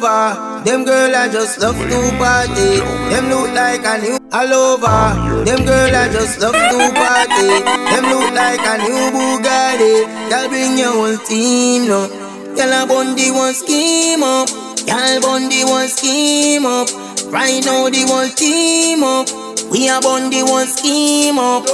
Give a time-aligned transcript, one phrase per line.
[0.00, 2.78] Them girl I just love to party.
[3.10, 5.44] Them look like a new all over.
[5.44, 7.48] Them girl I just love to party.
[7.90, 10.06] Them look like a new Bugatti.
[10.30, 12.06] Girl bring your whole team no.
[12.54, 14.48] Girl a bundy one scheme up.
[14.86, 16.88] Girl bundy one scheme up.
[17.32, 19.28] Right now the one team up.
[19.70, 21.66] We a bundy one scheme up.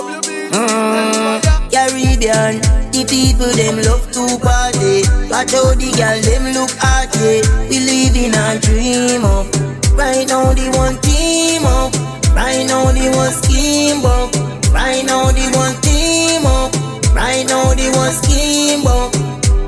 [0.55, 2.61] Mm, Caribbean,
[2.91, 5.03] the people them love to party.
[5.31, 7.47] Watch how the girl them look at it.
[7.71, 7.79] We
[8.17, 9.47] in a dream up.
[9.95, 11.93] Right now the one team up.
[12.35, 14.33] Right now the one scheme up.
[14.73, 16.73] Right now the one team up.
[17.15, 19.13] Right now the one scheme up.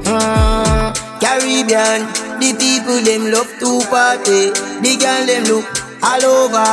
[0.07, 2.07] Mm, Caribbean,
[2.39, 4.51] the people them love to party.
[4.83, 5.67] The girl them look
[6.03, 6.71] all over,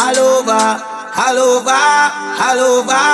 [0.00, 0.62] all over,
[1.16, 1.82] all over,
[2.40, 3.04] all over.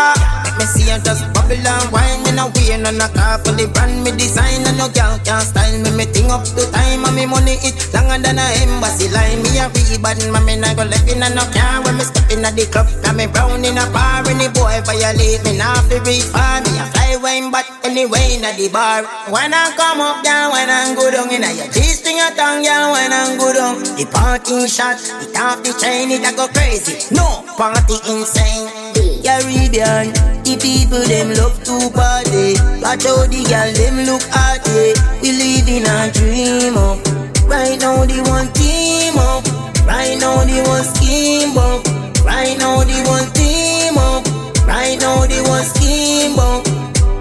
[0.45, 3.71] Let me see you just and wine in a way and a car for the
[3.71, 5.91] brand me design and no girl can style me.
[5.95, 9.43] Me thing up to time and me money it longer than a embassy line.
[9.43, 12.05] Me a free bad man, me not go left in a no car when me
[12.05, 12.91] step in a the club.
[13.03, 16.63] Got me brown in a bar and the boy violate me now fi reach far.
[16.67, 19.07] Me a fly wine but anyway in a the bar.
[19.31, 22.35] When I come up down, when I go down in a your cheese string a
[22.35, 22.91] tongue, girl.
[22.91, 27.15] When I go down, the party shot, it off the chain, it a go crazy.
[27.15, 29.06] No party insane.
[29.27, 30.15] Caribbean,
[30.47, 32.55] the people them love to party.
[32.79, 34.95] Watch how the girl them look at it.
[35.19, 37.03] We live in a dream up.
[37.51, 39.43] Right now the one team up.
[39.83, 41.83] Right now the one scheme up.
[42.23, 44.23] Right now the one team up.
[44.63, 46.63] Right now the one scheme up.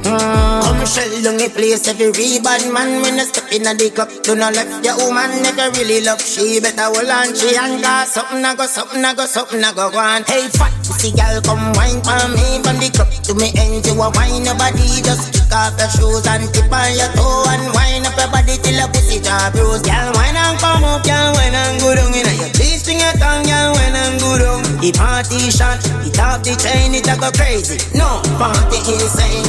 [0.05, 0.61] Mm.
[0.61, 4.13] Come shell down the place every bad man when you step in the club.
[4.21, 7.81] Do not left your woman if you really love she better hold on she and
[7.81, 10.21] got something I go something I go something I go go on.
[10.29, 13.99] Hey fat pussy girl come wine for me from the club to me end you
[13.99, 17.67] a wine your body just kick off your shoes and tip on your toe and
[17.75, 19.83] wine up your body till your pussy jaw bruise.
[19.83, 23.11] Girl wine and come up, girl wine and go down in your cheese string your
[23.19, 24.63] tongue, girl wine and go down.
[24.79, 27.75] The party shot, it off the chain, it a go crazy.
[27.91, 29.43] No party insane.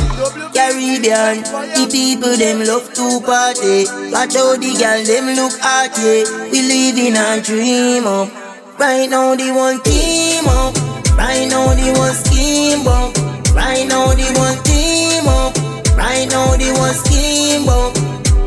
[0.51, 1.47] Caribbean,
[1.79, 3.87] the people them love to party.
[4.11, 6.27] Watch how the girl them look at it.
[6.51, 8.35] We live in a dream up.
[8.81, 10.86] Right now the one team up.
[11.17, 13.17] Right now the one scheme up.
[13.55, 15.57] Right now the one team up.
[15.97, 17.95] Right now the one scheme up.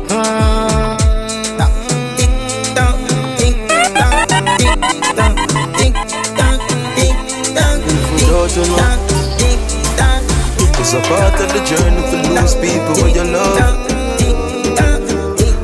[0.08, 0.98] Mm.
[2.16, 2.32] Tick
[2.74, 2.96] tock,
[3.38, 3.56] tick
[3.98, 4.78] tock, tick
[5.18, 5.36] tock,
[5.76, 5.94] tick
[6.38, 6.58] tock,
[6.96, 7.16] tick
[7.54, 7.80] tock,
[8.16, 8.98] tick you, tock,
[9.38, 9.60] tick
[9.96, 10.22] tock.
[10.78, 13.90] It's a part of the journey to lose people when you love.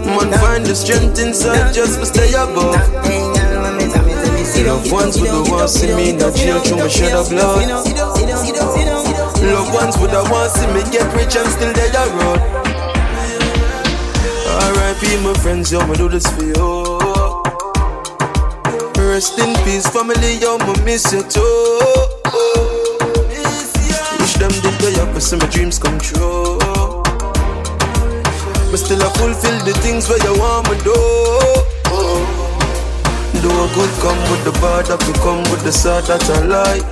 [0.06, 3.35] Man, find the strength inside just to stay above.
[4.64, 7.68] Loved ones would have want see me in the jail through my shed of blood.
[9.42, 12.40] Loved ones would have want see me get rich and still there your road.
[14.56, 15.22] R.I.P.
[15.22, 16.98] my friends, yo, me do this for you.
[18.96, 21.80] Rest in peace, family, yo, me miss you too.
[24.18, 26.58] Wish them the opposite, my dreams come true.
[28.70, 31.75] But still I fulfill the things where you want me do.
[33.46, 36.42] Do a good come with the bad, that we come with the sad that I
[36.50, 36.82] like.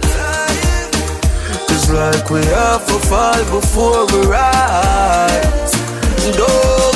[1.67, 5.75] It's like we have to fall before we rise.
[6.23, 6.47] Do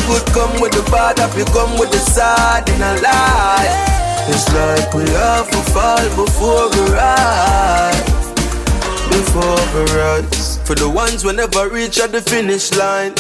[0.07, 4.31] good come with the bad, that we come with the sad in our life.
[4.31, 7.99] It's like we have to fall before we rise
[9.11, 10.59] before we rise.
[10.63, 13.11] For the ones we never reach at the finish line.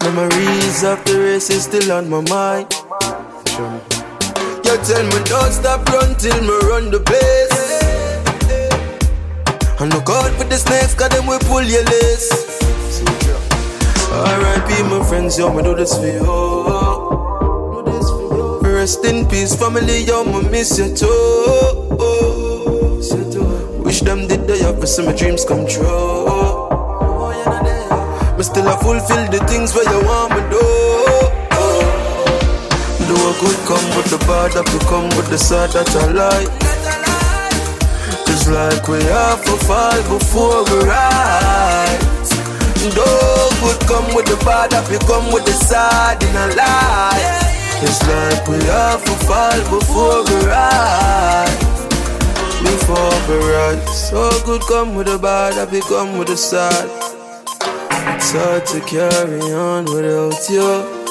[0.00, 3.91] Memories of the race is still on my mind.
[4.84, 7.82] Tell me don't stop run till me run the pace.
[9.78, 12.30] And look out for the snakes, cause them will pull your lace.
[14.10, 14.82] R.I.P.
[14.90, 16.22] my friends, yo, me do this for you.
[18.62, 21.08] Rest in peace, family, yo, me miss you too.
[23.84, 26.24] Wish them did the opposite, my dreams come true.
[28.36, 31.01] But still I fulfill the things where you want me do.
[33.12, 36.16] Do a good come with the bad, that we come with the sad that I
[36.16, 36.48] like.
[38.24, 42.32] It's like we have to fall before we rise.
[42.80, 43.04] Do
[43.60, 47.84] good come with the bad, that we come with the sad in our life.
[47.84, 51.60] It's like we have to fall before we rise
[52.64, 54.08] before we rise.
[54.08, 56.88] So good come with the bad, I become with the sad.
[58.16, 61.01] It's hard to carry on without you.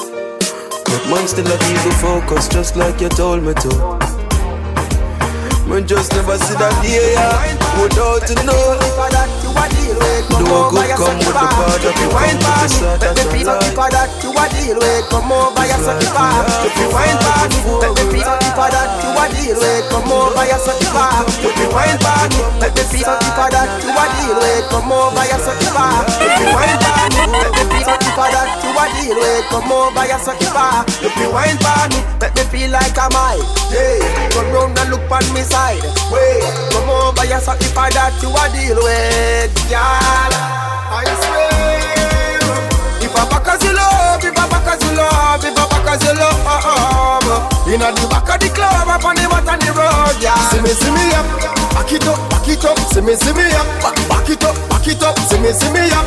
[0.92, 3.68] But still a the focus just like you told me to.
[5.66, 9.31] Man just never see that day yeah, without to know.
[9.56, 10.24] A deal with.
[10.32, 11.50] Come over your sucky bar.
[11.80, 15.04] If you wine for me, let me feel something for that you a deal with.
[15.10, 16.44] Come over your sucky bar.
[16.64, 19.84] If you wine for me, let me feel something for that you a deal with.
[19.90, 20.88] Come over your sucky.
[21.42, 24.64] If you wine for me, let me feel something for that you a deal with.
[24.70, 26.04] Come over your sucky bar.
[26.20, 29.44] If you wine for me, let me feel something for that you a deal with.
[29.50, 30.48] Come over your sucky.
[31.02, 33.40] If you wine for me, let me feel like I'm high.
[34.36, 35.82] Come round and look on me side.
[36.12, 36.44] Wait,
[37.42, 40.34] over your sucky that you a deal with, girl.
[40.92, 42.38] I swear,
[43.02, 45.88] if I back as you love, if I back as you love, if I back
[45.90, 47.72] as you love, uh, uh, uh.
[47.72, 50.36] inna the back of the club, up on the mat on the road, yeah.
[50.50, 51.26] See me, see me up,
[51.74, 54.56] back it up, back it up, see me, see me up, back, back it up,
[54.70, 56.06] back it up, see me, see me up,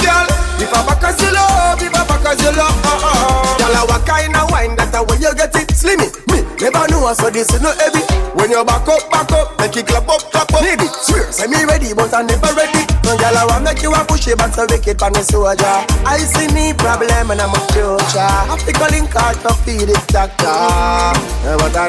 [0.00, 0.39] girl.
[0.60, 3.56] If I back as you love, if I back as you love, uh uh.
[3.58, 7.08] Girl, what kind of wine that the way you get it, slimmy, me never know,
[7.16, 8.04] so this is not heavy.
[8.36, 10.60] When you back up, back up, make it clap up, clap up.
[10.62, 12.84] Maybe swear, say me ready, but I never ready.
[13.08, 15.76] No girl, I want make you a push it back so wicked pan the soldier.
[16.04, 18.20] I see me problem and I'm a future.
[18.20, 20.44] I pick a link out to feed it doctor.
[20.44, 21.88] But I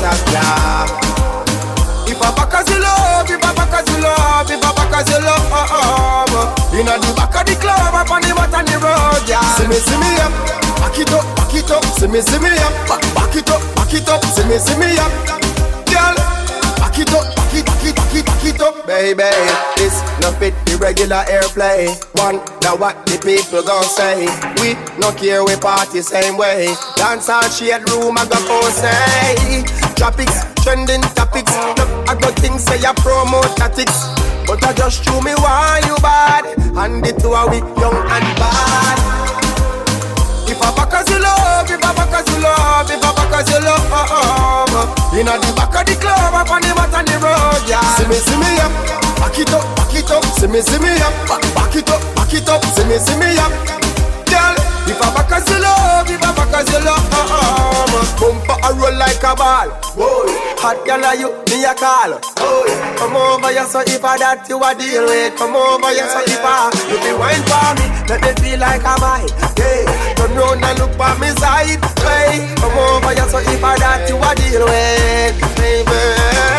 [0.00, 0.48] doctor.
[2.10, 3.37] If I back as you love, I
[3.68, 7.54] back as you love, if I back as you love, inna the back of the
[7.60, 9.40] club, up on the mat on the road, yeah.
[9.56, 10.32] See me, see me up,
[10.80, 13.60] back it up, back it up, see me, see me up, back, back it up,
[13.76, 15.12] back it up, see me, see me up,
[15.86, 16.37] girl.
[16.98, 19.30] Back it up, back it, back it, back it, back it up, baby.
[19.78, 21.94] This no fit the regular airplay.
[22.18, 24.26] One, now what the people gon' say?
[24.58, 26.74] We no care we party same way.
[26.96, 29.62] Dance on shade room, I go for say.
[29.94, 31.54] Tropics, trending topics.
[31.78, 34.10] Look, I got things say I promote tactics.
[34.50, 36.50] But I just show me why you bad.
[36.74, 38.98] And it to a we young and bad.
[40.50, 43.38] If I back as you love, if I back as you love, if I back
[43.38, 46.92] as you love, uh, uh, Inna the back of the club, up on the mat
[46.92, 47.80] on the road, yeah.
[47.96, 48.70] See me, see me up,
[49.16, 50.24] back it up, back it up.
[50.36, 52.62] See me, see me up, back, back it up, back it up.
[52.76, 53.52] See me, see me up,
[54.28, 54.67] girl.
[54.88, 57.78] If I back as you love, if I back as you love, uh, uh,
[58.18, 59.68] Bumper a roll like a ball.
[59.94, 60.24] Whoa.
[60.58, 62.18] Hot girl are you, me a call.
[62.42, 62.66] Oh,
[62.98, 65.36] come over here, so if I that you a deal with.
[65.38, 68.82] Come over here, so if I you be wine for me, let me feel like
[68.82, 69.28] I'm high.
[69.54, 69.86] Yeah,
[70.18, 71.78] turn round and look by me side.
[72.02, 76.57] Hey, come over here, so if I that you a deal with, baby.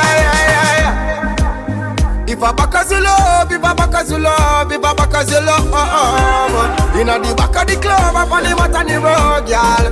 [4.12, 8.16] You love, if I back as you love, uh, inna the back of the club,
[8.16, 9.86] up on the mat on the road, girl.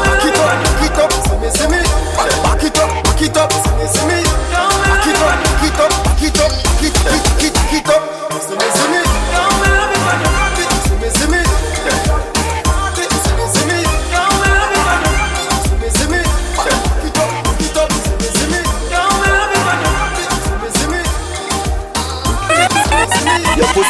[0.00, 1.80] Back it up, back it up, see me, see me.
[2.16, 4.18] Back it up, back it up, see me, see me.
[4.88, 6.05] Back it up, back it up,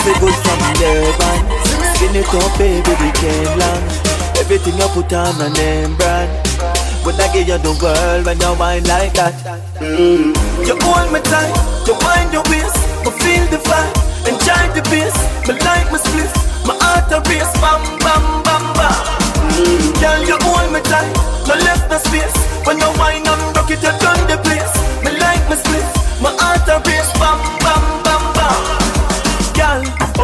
[0.06, 1.38] Pussy good from Devon
[1.99, 3.82] Skin it up baby we came long
[4.38, 6.31] Everything you put on a name brand.
[7.03, 9.35] Would I give you the world when you wine like that.
[9.82, 10.31] Mm.
[10.62, 11.50] You hold me tight,
[11.88, 15.17] you wind your waist I feel the vibe, enjoy the bass
[15.49, 16.31] Me like my split,
[16.62, 17.50] my heart a race.
[17.58, 18.94] Bam bam bam bam.
[19.58, 19.91] Mm.
[19.99, 21.11] Girl you hold me tight,
[21.50, 22.37] no left no space.
[22.62, 24.75] When you wine and rock it you turn the place.
[25.03, 25.88] Me like my split,
[26.23, 27.11] my heart a race.
[27.19, 28.06] Bam bam bam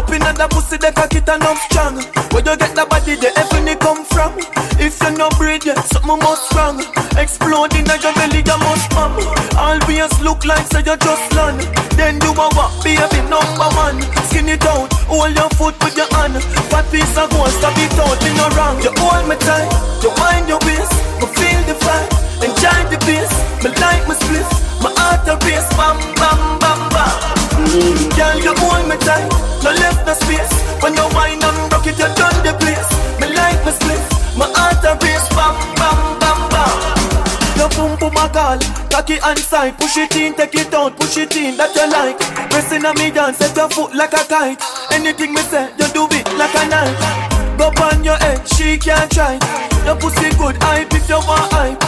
[0.03, 2.03] up in the pussy, the cock it enough strong.
[2.35, 4.35] Where you get the body, the heaven come from.
[4.83, 6.83] If you no breed, yeah, something must wrong.
[7.15, 9.15] Exploding in your belly, you must come.
[9.55, 11.63] Always look like say you just land.
[11.95, 14.03] Then you a walk, baby, number one.
[14.27, 16.43] Skin it out, hold your foot with your hand.
[16.73, 18.83] Fat piece of gold, stop it out, in no wrong.
[18.83, 19.71] You hold me tight,
[20.03, 22.09] you wind your waist, me feel the fire.
[22.43, 23.31] Enjoy the bass,
[23.63, 24.49] me like my split.
[24.83, 27.43] My heart a race, bam, bam, bam, bam.
[27.71, 28.11] Mm.
[28.19, 28.55] Girl, you
[29.03, 30.53] hold me tight, no left no space.
[30.83, 32.91] When you wine and rock it, you done the place.
[33.21, 34.03] Me like my split,
[34.37, 36.77] my heart a race, bam, bam, bam, bam.
[37.57, 38.59] Your boom boom a call,
[38.91, 42.19] cocky and side, push it in, take it out, push it in, that you like.
[42.51, 44.61] Pressing on me down, set your foot like a kite.
[44.93, 46.99] Anything me say, you do it like a knife.
[47.59, 49.39] Go on your head, she can't try.
[49.85, 51.79] Your pussy good, hype if you want hype.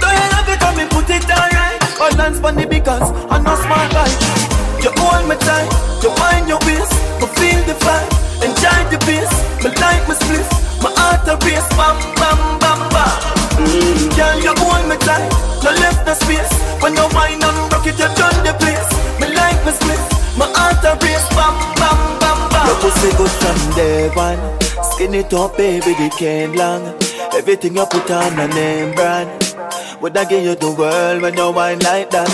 [0.00, 1.80] Do you love it, come and put it alright.
[1.98, 4.51] Balance on the because I'm not smart like.
[4.82, 5.70] You hold me tight,
[6.02, 6.90] you wind your waist,
[7.22, 8.10] me feel the vibe,
[8.42, 9.30] enjoy the bass,
[9.62, 10.42] me like my split,
[10.82, 13.14] my heart a race, bam bam bam bam.
[13.62, 14.10] Mm.
[14.18, 15.30] Girl, you hold me tight,
[15.62, 16.50] no left no space.
[16.82, 18.90] When you wind and rock it, you turn the place.
[19.22, 20.02] Me like my split,
[20.34, 22.66] my heart a race, bam bam bam bam.
[22.66, 24.42] Your pussy good from day one,
[24.82, 26.82] skin it up, baby, the cane long.
[27.38, 29.30] Everything you put on a name brand.
[30.02, 32.26] Would I give you the world when you wine like that?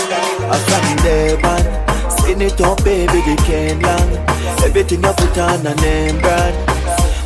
[0.49, 1.88] I'm from day one.
[2.29, 4.13] Skin it up, baby, the can long.
[4.61, 6.53] Everything you put on a name brand.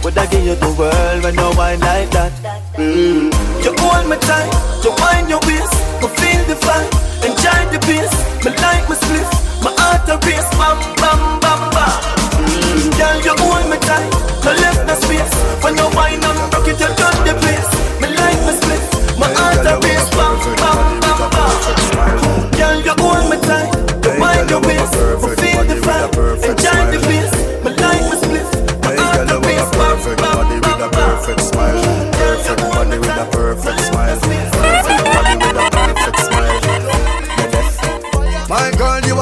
[0.02, 2.32] Would I give you the world when you wine like that?
[2.80, 3.28] Mm.
[3.60, 4.48] You hold me tight,
[4.80, 6.88] you wind your waist, me feel the vibe,
[7.20, 8.16] enjoy the bass.
[8.48, 9.28] Me like my split,
[9.60, 12.00] my heart a race, bam bam bam bam.
[12.40, 12.96] Mm.
[12.96, 14.08] Girl, you hold me tight,
[14.48, 15.36] no left no space.
[15.68, 17.72] When you wind and rock it, you got the place.
[18.00, 18.84] Me like my split,
[19.20, 22.33] my heart a race, bam bam bam bam.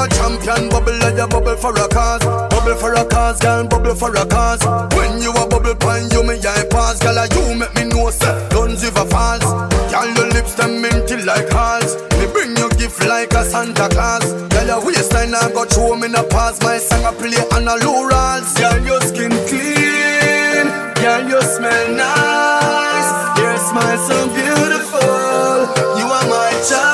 [0.01, 2.23] A champion, bubble like a bubble for a cause.
[2.49, 4.63] Bubble for a cause, girl, bubble for a cause.
[4.95, 8.33] When you a bubble pine, you me eye pass, girl, you make me know say
[8.49, 9.45] guns if a falls.
[9.91, 11.95] Girl, your lips them minty like halls.
[12.17, 14.25] Me bring you gift like a Santa Claus.
[14.49, 16.61] Girl, your waistline I got show me a pass.
[16.61, 18.53] My song I play on a low rolls.
[18.57, 20.67] Girl, your skin clean.
[21.01, 25.97] Girl, you smell nice Your smile so beautiful.
[25.97, 26.90] You are my choice.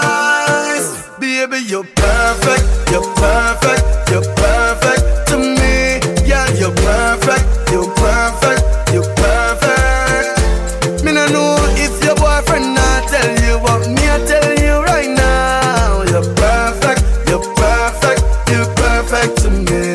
[2.98, 4.10] You're perfect.
[4.10, 6.02] You're perfect to me.
[6.28, 7.46] Yeah, you're perfect.
[7.72, 8.64] You're perfect.
[8.92, 11.04] You're perfect.
[11.04, 12.76] Me no know if your boyfriend
[13.06, 16.02] tell you what me I tell you right now.
[16.10, 17.04] You're perfect.
[17.30, 18.22] You're perfect.
[18.50, 19.94] You're perfect to me.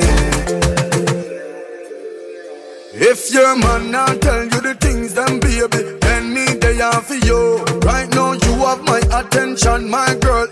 [2.94, 6.92] If your man not tell you the things, that be a bit, then baby there
[6.92, 7.64] for you.
[7.82, 10.46] Right now you have my attention, my girl.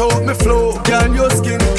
[0.00, 0.80] Me out my flow.
[0.84, 1.69] Girl, your skin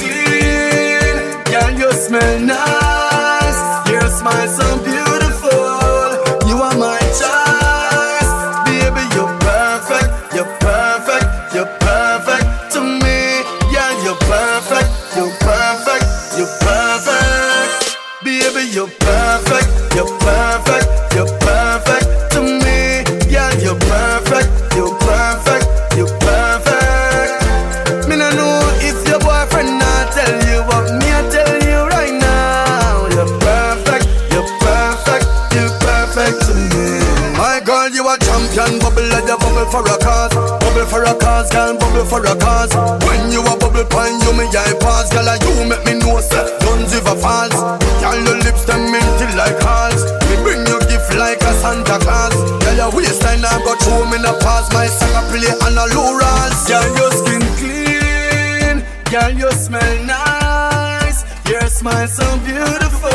[38.58, 42.20] a bubble like a bubble for a cause, bubble for a cause, girl, bubble for
[42.26, 42.74] a cause.
[43.08, 46.44] When you a bubble pine, you me eye pass, girl, you make me know say,
[46.60, 47.56] don't ever false.
[48.04, 50.04] Girl, your lips them minty like hearts.
[50.28, 52.36] Me bring you gift like a Santa Claus.
[52.64, 54.74] Girl, your waistline I got show me the past.
[54.74, 56.20] My song I play on a low.
[56.68, 58.84] Girl, your skin clean.
[59.12, 61.24] Girl, you smell nice.
[61.48, 63.12] Your smile so beautiful.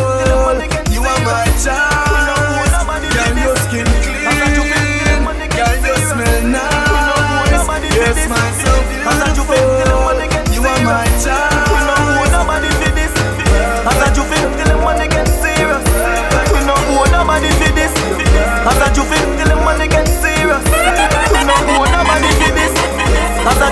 [0.93, 2.06] You are my child.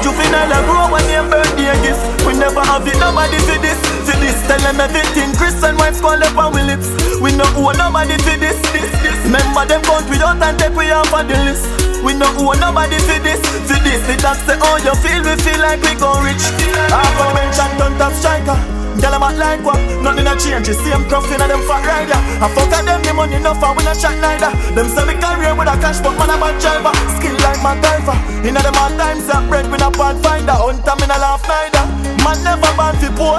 [0.04, 2.28] A juvenile, I grow when your birthday gift.
[2.28, 3.80] We never have it nobody for this.
[4.04, 5.32] For this, tell them everything.
[5.32, 6.92] Christian wives call up on we lips.
[7.24, 8.52] We no owe nobody for this.
[8.68, 9.16] this, this.
[9.24, 11.64] Remember them count we out and take we off of the list.
[12.04, 14.04] We no owe nobody for this, for this.
[14.04, 16.44] The dance say, oh you feel, we feel like we gon' rich.
[16.92, 18.73] Half a mention, don't top striker.
[19.00, 19.78] Tell them act like what?
[20.02, 20.68] Nothing a change.
[20.70, 22.20] See them cuffing and them fat rider.
[22.42, 24.52] I fuck at them, the money enough and we not shot neither.
[24.74, 26.94] Them sell me career with a cash, but man a bad driver.
[27.18, 28.16] Skill like MacGyver.
[28.46, 30.56] Inna them hard times, that bread with a pathfinder.
[30.56, 31.84] Hunter me a laugh neither.
[32.22, 33.38] Man never born fi poor.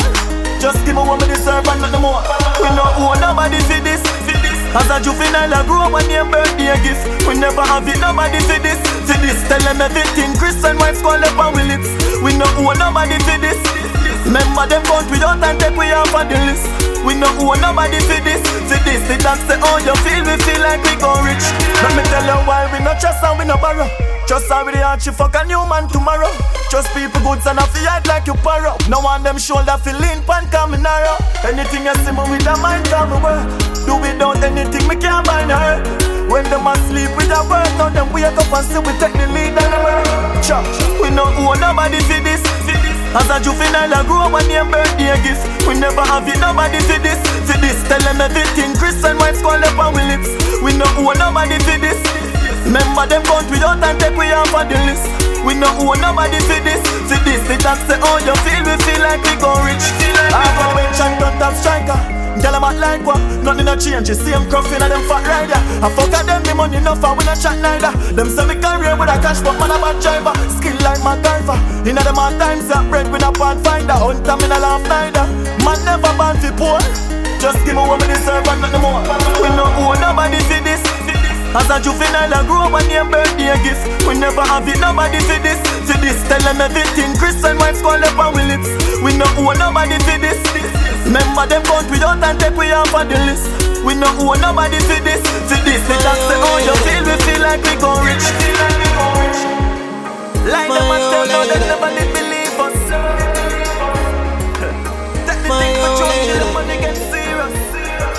[0.59, 2.21] Just give me what me deserve and nothing more.
[2.59, 4.01] We no owe nobody for this.
[4.75, 7.07] As a juvenile, I grew up on your birthday gift.
[7.23, 8.75] We never have it, nobody for this.
[9.07, 10.35] For this, tell them everything.
[10.35, 11.87] Christian wives call up on we lips.
[12.19, 13.55] We no owe nobody for this.
[14.25, 16.65] Remember them count we out and take we off of the list.
[17.05, 19.01] We no owe nobody for this, for this.
[19.05, 21.45] The dance say, oh, you feel, we feel like we gon' rich.
[21.85, 23.85] Let me tell you why we no trust and we no borrow.
[24.25, 26.33] Just how we the she fuck a new man tomorrow.
[26.73, 28.73] Just people goods and I feel like you paro.
[28.89, 31.13] No one them shoulder feel lean pan coming narrow.
[31.45, 33.45] Anything you see me with a mind come work.
[33.85, 35.77] Do without anything me can't buy her.
[36.25, 39.29] When them asleep with a word, now them wake up and see we take the
[39.29, 40.09] lead and the work.
[40.41, 42.41] Church, we no owe nobody for this.
[43.15, 45.39] As a juvenile, I grew up on your birthday gift.
[45.63, 47.15] We never have it, nobody for this.
[47.47, 48.75] For this, tell them everything.
[48.75, 50.27] Christian wives call up on we lips.
[50.59, 51.95] We no owe nobody for this.
[52.67, 55.07] Remember them count we out and take we off of the list.
[55.47, 56.83] We no owe nobody for this.
[57.07, 59.85] For this, the dance say, oh, you feel, we feel like we gon' rich.
[60.35, 62.14] I have a mention, don't top striker.
[62.41, 63.19] Tell them fat like what?
[63.43, 65.59] Nothing a change, you same coffin and them fat rider.
[65.83, 67.91] I fuck at them, me money enough, I win a chat neither.
[68.13, 70.33] Them say me career with a cash, but man a bad driver.
[70.59, 71.57] Skill like MacGyver.
[71.87, 73.95] Inna them hard times, that bread with a pan finder.
[73.95, 75.25] Hunter me a laugh neither.
[75.63, 76.79] Man never born fi poor.
[77.39, 78.99] Just give me what me deserve and nothing more.
[79.39, 80.81] We no owe nobody for this.
[81.55, 83.79] As a juvenile, I grew up on your birthday gift.
[84.03, 85.59] We never have it, nobody for this.
[85.87, 87.15] For this, tell them everything.
[87.15, 88.67] Christian wives call up on we lips.
[88.99, 90.35] We no owe nobody for this.
[91.05, 93.45] Remember them count we out and take we off of the list.
[93.85, 95.21] We no owe nobody for this.
[95.45, 98.25] For this, the doc say, oh you feel, we feel like we gon' rich.
[100.49, 102.73] Like them and tell no, they never did believe us.
[105.29, 107.53] Take the thing for joke, the money get serious.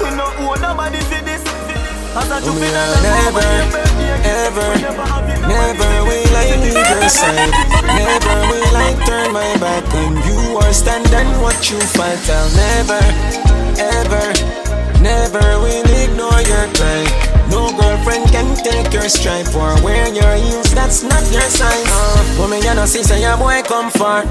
[0.00, 1.43] We no owe nobody for this.
[2.14, 3.83] As a juvenile,
[4.26, 5.09] never, ever,
[5.47, 7.54] never will I leave your side.
[7.87, 12.18] Never will I turn my back on you or stand and watch you fight.
[12.26, 13.02] I'll never,
[13.78, 14.26] ever,
[15.00, 17.02] never will ignore your cry.
[17.50, 20.75] No girlfriend can take your stripe or wear your heels.
[20.75, 21.87] That's not your size.
[21.87, 24.25] Uh, woman, you know, see, say your boy come far.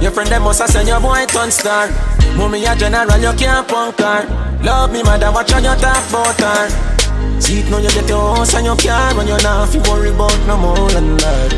[0.00, 1.90] Your friend them must said your boy turn star.
[2.36, 4.24] Mommy, a general, you can't punk her.
[4.62, 6.89] Love me, mother, watch how you talk about her.
[7.40, 10.10] See it now you get your house and your car When you're not fi worry
[10.10, 11.50] about no more than that.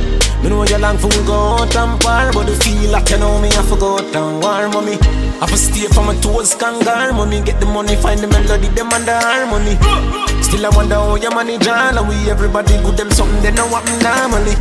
[0.43, 3.41] Me know you long for go out and par But the feel like you know
[3.41, 4.99] me I forgot and war mommy.
[5.43, 7.43] I for stay for my toes kangar Mommy.
[7.43, 9.75] Get the money find the melody them and the harmony.
[10.43, 13.67] Still I wonder how your money John And we everybody good them something they know
[13.67, 14.55] what normally.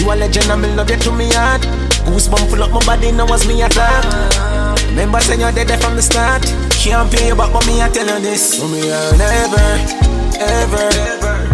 [0.00, 1.62] You a legend and me love you to me heart.
[2.08, 6.02] Goosebump full up my body now was me attack Remember saying you're dead from the
[6.02, 10.88] start Can't pay you back but me I tell you this Mommy I'll never ever,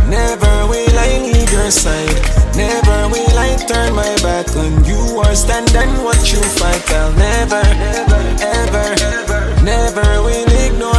[0.08, 2.20] never will I leave your side.
[2.56, 6.82] Never will I turn my back on you or stand and watch you fight.
[6.92, 7.62] I'll never,
[7.96, 10.47] ever, ever, never will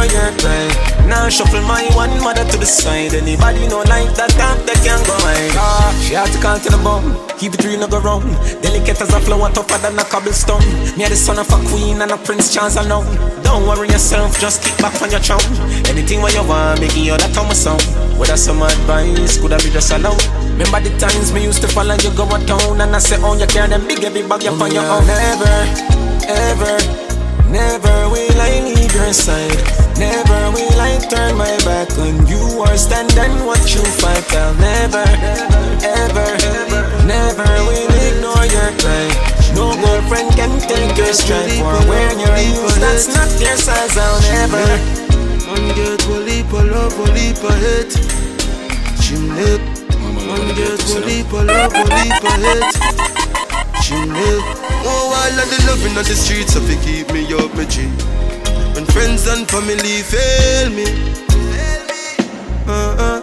[0.04, 1.06] ignore your cry.
[1.06, 3.14] Now shuffle my one mother to the side.
[3.14, 5.52] Anybody know like that top that can go hide.
[5.56, 7.16] Ah, she had to call to the bone.
[7.38, 8.22] Keep it real, no go wrong.
[8.62, 10.62] Delicate as a flower, tougher than a cobblestone.
[10.96, 13.08] Me the son of a queen and a prince, chance alone.
[13.42, 15.42] Don't worry yourself, just kick back on your throne.
[15.88, 17.80] Anything when you want, making you that on my song.
[18.18, 20.20] Whether some advice, could I be just alone?
[20.60, 23.36] Remember the times me used to follow you go a town and I say, oh,
[23.36, 25.06] you carry them big every bag you on your own.
[25.06, 25.56] Never,
[26.28, 27.09] ever,
[27.50, 29.58] never will I leave your side.
[29.98, 34.24] Never will I turn my back on you or stand and watch you fight.
[34.32, 35.04] I'll never,
[35.84, 36.28] ever,
[37.04, 39.06] never will ignore your cry.
[39.54, 42.78] No girlfriend can take your strength for wearing your heels.
[42.78, 43.96] That's not your size.
[43.98, 44.66] I'll never.
[45.50, 47.94] Man get one leap of love, one leap of hate.
[49.02, 49.58] Chimney.
[49.98, 52.74] Man get one leap of love, one leap of hate.
[53.82, 54.20] Chimney.
[54.22, 54.59] Oh,
[55.30, 57.86] all of the loving on the streets, so they keep me up, my G.
[58.74, 60.86] When friends and family fail me.
[62.66, 63.22] Uh-uh.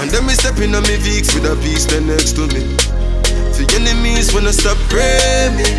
[0.00, 2.62] And then me stepping on me Vicks with a piece there next to me.
[3.54, 5.70] For enemies when I stop praying me.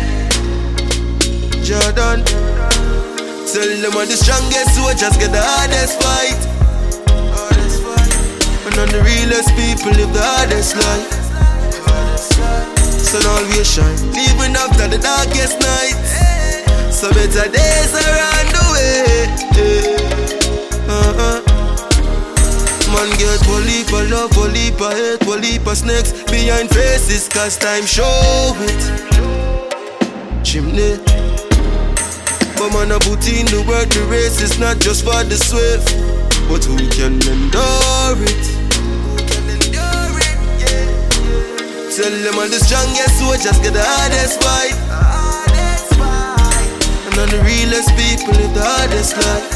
[1.64, 2.24] Jordan.
[3.52, 6.40] Tell them I'm the strongest soldiers get the hardest fight.
[8.64, 11.21] And on the realest people live the hardest life.
[13.12, 16.00] Sun always shine, even after the darkest night.
[16.90, 19.28] So better days are on the way.
[20.88, 21.44] Uh-uh.
[22.88, 27.84] Man get poly for love, poly for hate, poly for snakes behind faces, cause time
[27.84, 28.82] show it.
[30.42, 30.96] Chimney.
[32.56, 35.84] But man, I put in the work, the race is not just for the swift,
[36.48, 38.61] but who can endure it?
[42.02, 44.74] Tell them all the strongest soldiers get the hardest fight.
[47.06, 49.46] And the realest people live the hardest life.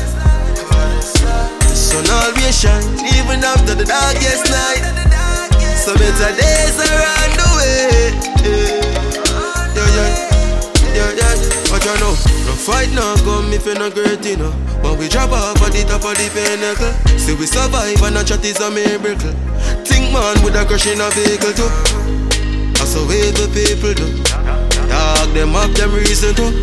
[1.66, 2.86] The sun always shine,
[3.18, 4.78] even after the darkest night.
[5.74, 8.14] So better days are on the way.
[9.74, 10.10] Yeah, yeah,
[10.94, 11.34] yeah, yeah.
[11.66, 12.14] But you know,
[12.46, 14.54] no fight no come if you're not great, know.
[14.86, 16.94] But we drop off at the top of the pinnacle.
[17.18, 19.34] See we survive and a chat is a miracle.
[19.82, 22.25] Think man would a crash in a vehicle too.
[22.86, 24.06] That's how the people do.
[24.86, 26.54] Dog them up them reason too.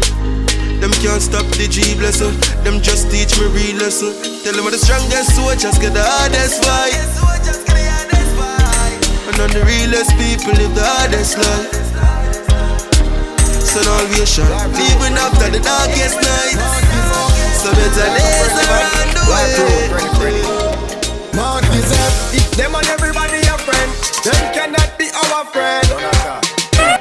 [0.80, 2.32] Them can't stop the G blessing.
[2.64, 4.16] Them just teach me real lesson.
[4.40, 6.96] Tell them I'm the strongest soldiers get the hardest fight.
[9.28, 11.76] And on the realest people live the hardest life.
[13.60, 14.48] Sun always shine,
[14.80, 16.56] even after the darkest night.
[17.52, 19.92] So better days are on the way.
[21.36, 22.16] Mark is up.
[22.56, 23.92] Them and everybody a friend,
[24.24, 24.83] them cannot be
[25.32, 25.88] our friend.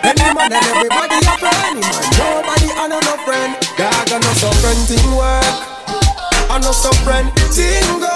[0.04, 2.04] Any man and everybody a friend, man.
[2.18, 3.56] Nobody and no friend.
[3.78, 5.72] Dog and no so friend thing work.
[6.52, 7.32] I know no some friend.
[7.48, 8.12] Tingo.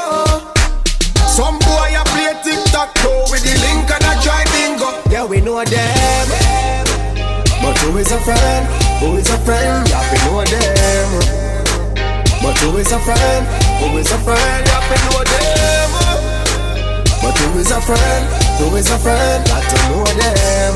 [1.25, 4.93] Some boy a play tic-tac-toe with the link and a try bingo.
[5.11, 6.29] Yeah, we know them.
[7.63, 8.67] But who is a friend?
[9.01, 9.89] Who is a friend?
[9.89, 11.09] Yeah, we know them.
[12.43, 13.47] But who is a friend?
[13.81, 14.67] Who is a friend?
[14.69, 15.91] Yeah, we know them.
[17.23, 18.46] But who is a friend?
[18.59, 19.47] Who is a friend?
[19.47, 20.75] Got to know them.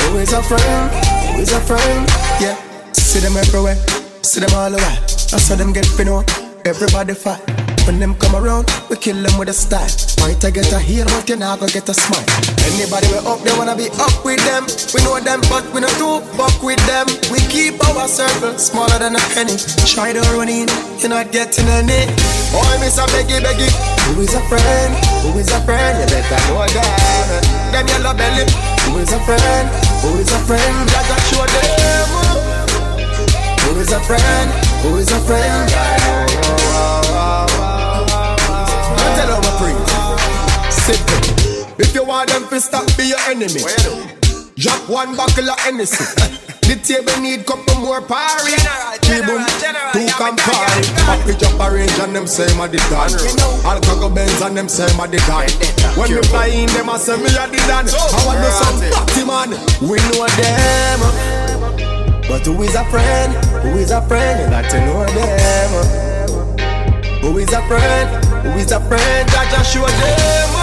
[0.00, 0.90] Who is a friend?
[1.34, 2.08] Who is a friend?
[2.40, 2.56] Yeah,
[2.92, 3.76] see them everywhere,
[4.22, 4.98] see them all around.
[5.32, 6.24] I saw them get know.
[6.64, 7.67] Everybody fight.
[7.88, 9.88] When them come around, we kill them with a style.
[10.20, 12.20] Might I get a heel, but you not gonna get a smile.
[12.68, 14.68] Anybody we up, they wanna be up with them.
[14.92, 17.08] We know them, but we not do fuck with them.
[17.32, 19.56] We keep our circle smaller than a penny.
[19.88, 20.68] Try to run in,
[21.00, 22.12] you're not getting any.
[22.52, 23.72] Boy, miss a beggy beggy.
[24.12, 24.92] Who is a friend?
[25.24, 25.96] Who is a friend?
[25.96, 26.92] You better know them.
[27.72, 28.44] Them yellow belly.
[28.84, 29.64] Who is a friend?
[30.04, 30.76] Who is a friend?
[30.92, 32.08] I show them.
[33.64, 34.48] Who is a friend?
[34.84, 36.07] Who is a friend?
[40.88, 41.76] Simple.
[41.78, 43.60] If you want them to stop be your enemy,
[44.56, 46.04] drop one buckle of Hennessy.
[46.68, 48.52] The table need couple more party.
[49.00, 49.40] Three boom,
[49.96, 50.84] two Campari.
[51.08, 52.76] Papi drop a range and them say my the.
[53.64, 55.48] All cargo Benz and them say my the done.
[55.96, 57.88] When we fly in, them a say me a the done.
[57.88, 59.56] I want to some party man.
[59.80, 61.00] We know them.
[62.28, 63.32] But who is a friend?
[63.64, 64.36] Who is a friend?
[64.36, 65.70] You got to know them.
[67.22, 68.24] Who is a friend?
[68.44, 69.30] Who is a friend?
[69.32, 70.57] I just show them.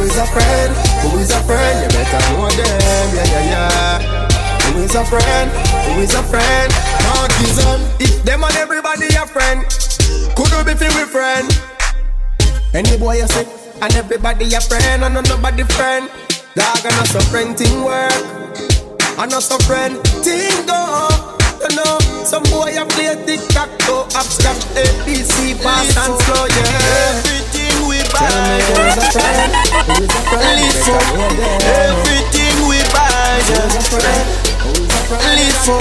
[0.00, 0.72] Who is a friend?
[1.04, 1.76] Who is a friend?
[1.84, 4.72] You better know them, yeah, yeah, yeah.
[4.72, 5.50] Who is a friend?
[5.92, 6.72] Who is a friend?
[7.04, 8.00] Markism.
[8.00, 9.60] If them and everybody a friend,
[10.32, 11.52] could you be feel with friend?
[12.72, 13.44] Any boy you say,
[13.82, 16.08] and everybody a friend, and nobody friend.
[16.56, 18.24] Dog and us a friend thing work,
[19.20, 21.12] and us a friend thing go.
[21.60, 27.22] You know, some boy a play tic tac toe, abstract ABC, fast and slow, yeah.
[27.52, 27.59] We
[28.20, 29.52] Tell me who is a friend?
[29.88, 30.60] Who is a friend?
[30.60, 31.00] Live for
[31.88, 33.40] everything we buy.
[33.48, 34.26] Who is a friend?
[34.60, 35.24] Who is a friend?
[35.40, 35.80] Live for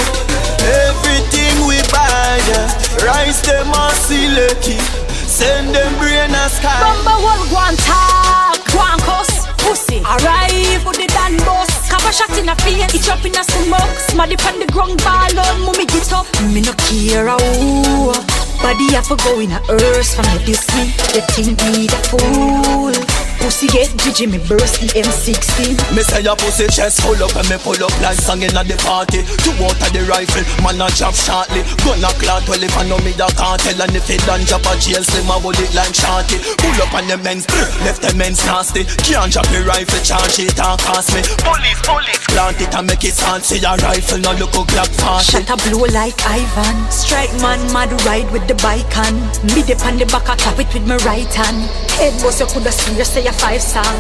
[0.88, 2.40] everything we buy.
[2.48, 2.68] yeah.
[3.04, 4.80] Rise them a silky,
[5.28, 6.80] send them brain a sky.
[6.80, 10.00] Bamba one one talk, one cuss, pussy.
[10.04, 11.70] Arrive with the dan boss.
[11.92, 13.96] Have a shot in a face, it up in a smoke.
[14.08, 16.26] Smaddy on the ground, ball on, mummy get up.
[16.54, 18.39] Me no care who.
[18.62, 20.92] Body I for going a earth from the Disney.
[21.14, 23.29] They think me the fool.
[23.40, 25.80] Pussy get Gigi, me burst the M16.
[25.96, 28.78] Me say your pussy chest full up and me pull up like song in the
[28.84, 29.24] party.
[29.42, 31.64] Two out of the rifle, man a drop shortly.
[31.88, 34.44] Gun a clout well if I know me da can't tell and if it done
[34.44, 36.38] drop a jail slim a bullet like shorty.
[36.60, 37.48] Pull up on the men's,
[37.88, 38.84] left the men's nasty.
[39.08, 41.24] Can't drop the rifle, charge it and cost me.
[41.40, 43.48] Police, police, plant it and make it sound.
[43.48, 45.24] See your rifle now look a Glock 40.
[45.24, 46.76] Shot a blow like Ivan.
[46.92, 49.16] Strike man, mad ride with the bike on.
[49.56, 51.64] Me dip on the back, I tap it with my right hand.
[51.96, 53.96] Head boss, you coulda seen you say a five song.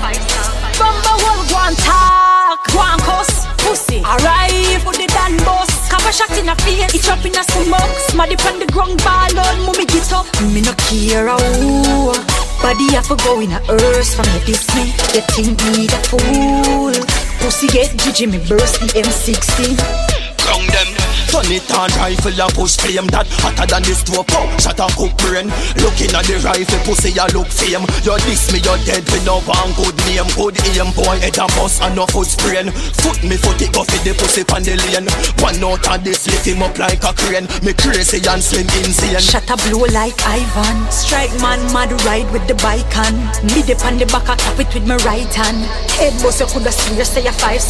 [0.80, 4.02] Bamba one one talk, one cuss, pussy.
[4.02, 5.70] Arrive with the dan boss.
[6.10, 7.94] A shot in a face, it up in a smoke.
[8.10, 10.26] Smaddy on the ground, ball on, mummy get up.
[10.42, 12.14] Me no care who.
[12.64, 14.90] Body have to go in a earth from the me.
[15.14, 16.94] They think me the fool.
[17.42, 19.78] Pussy get Gigi, me burst the M16.
[20.42, 20.99] Ground them.
[21.30, 24.26] Turn it on rifle and push flame that hotter than the stove.
[24.26, 25.46] Pow, shot a cook brain.
[25.78, 27.86] Looking at the rifle, pussy you look fame.
[28.02, 29.06] You diss me, you dead.
[29.14, 31.22] We no one good name, good aim, boy.
[31.22, 32.74] Head a bust and no foot sprain.
[33.06, 35.06] Foot me foot it go fit the pussy pan the lane.
[35.46, 37.46] One out of this lift him up like a crane.
[37.62, 39.22] Me crazy and slim insane.
[39.22, 40.90] Shot a blow like Ivan.
[40.90, 43.14] Strike man, mad ride with the bike on.
[43.54, 45.62] Me dip on the back, I tap it with my right hand.
[45.94, 47.62] Head boss, you coulda seen you say a five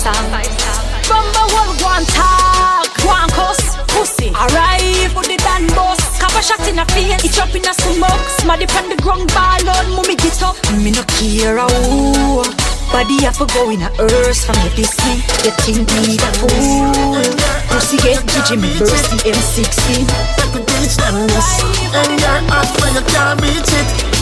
[1.10, 1.26] song.
[1.34, 4.30] Bamba one one talk, one cuss, pussy.
[4.30, 5.98] Arrive with the dan boss.
[6.40, 8.24] A shot in a face, it up in a smoke.
[8.40, 10.56] Smaddy on the ground, ball on, mummy get up.
[10.72, 12.48] Me no care who.
[12.94, 15.20] Body have to go in a earth from the me.
[15.44, 17.28] They think me the fool.
[17.76, 20.08] Pussy get Gigi, me burst the M16.
[20.40, 21.52] Make we teach them this
[21.92, 24.20] And you're hot when you can't reach it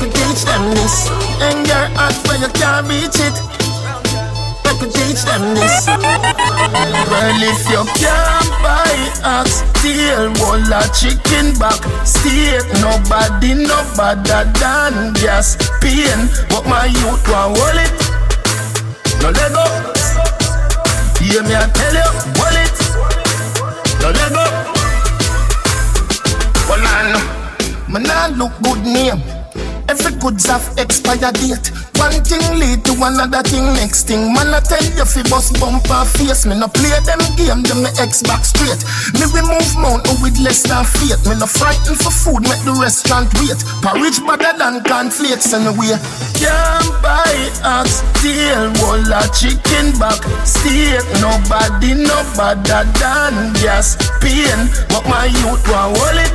[0.00, 1.08] we teach them this
[1.40, 3.55] And you're hot when you can't reach it
[4.80, 11.80] We teach them this Well if you can't buy ox Tail, wall a chicken back.
[12.04, 15.56] Steak, nobody no better than gas.
[15.80, 17.92] Pain, but my youth want hold it.
[19.22, 19.64] No let go
[21.24, 22.76] Hear me I tell you, hold it.
[24.00, 24.44] No let go.
[26.68, 29.35] Well, I know, man, I look good name.
[29.88, 31.70] Every goods have expired date.
[31.96, 34.34] One thing lead to another thing, next thing.
[34.34, 36.44] Man, I tell you, fi bust bumper face.
[36.44, 38.82] Me no play them game, them me X back straight.
[39.14, 41.22] Me remove mountain with less than faith.
[41.26, 43.56] Me no frightened for food, make the restaurant wait.
[43.80, 45.94] Porridge better than cornflakes anyway.
[46.34, 51.06] Can't buy ox tail, wall a chicken back steak.
[51.22, 54.68] Nobody no better than gas pain.
[54.90, 56.34] But my youth want hold it.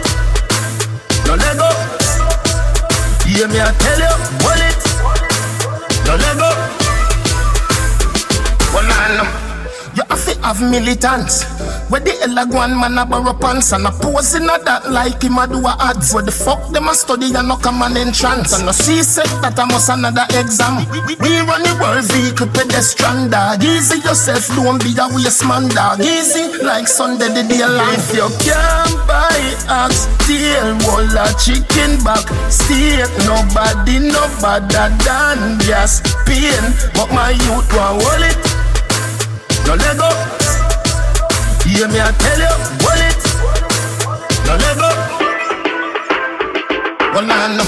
[1.27, 2.00] No let go.
[3.33, 4.11] Hear me, I tell you,
[4.59, 4.81] it.
[6.05, 6.49] No let go.
[8.91, 9.40] I know.
[10.01, 11.45] You have to have militants.
[11.91, 12.17] Where the
[12.49, 15.61] go man a borrow pants and a pose in a that like him a do
[15.61, 16.13] a ads.
[16.13, 18.53] Where the fuck them a study and no come an entrance.
[18.53, 20.89] And no see set that I must another exam.
[20.89, 23.61] We run the world vehicle pedestrian dog.
[23.61, 26.01] Easy yourself, don't be a waste man dog.
[26.01, 27.61] Easy like Sunday the day.
[27.93, 29.37] If you can't buy
[29.69, 33.05] ox tail, wall a chicken back steak.
[33.29, 36.73] Nobody no better than gas pain.
[36.97, 38.60] But my youth want hold it.
[39.67, 40.09] No let go.
[41.63, 42.53] Hear me, I tell you,
[43.07, 43.21] it.
[44.45, 44.89] No let go.
[47.13, 47.65] Well, nah, no.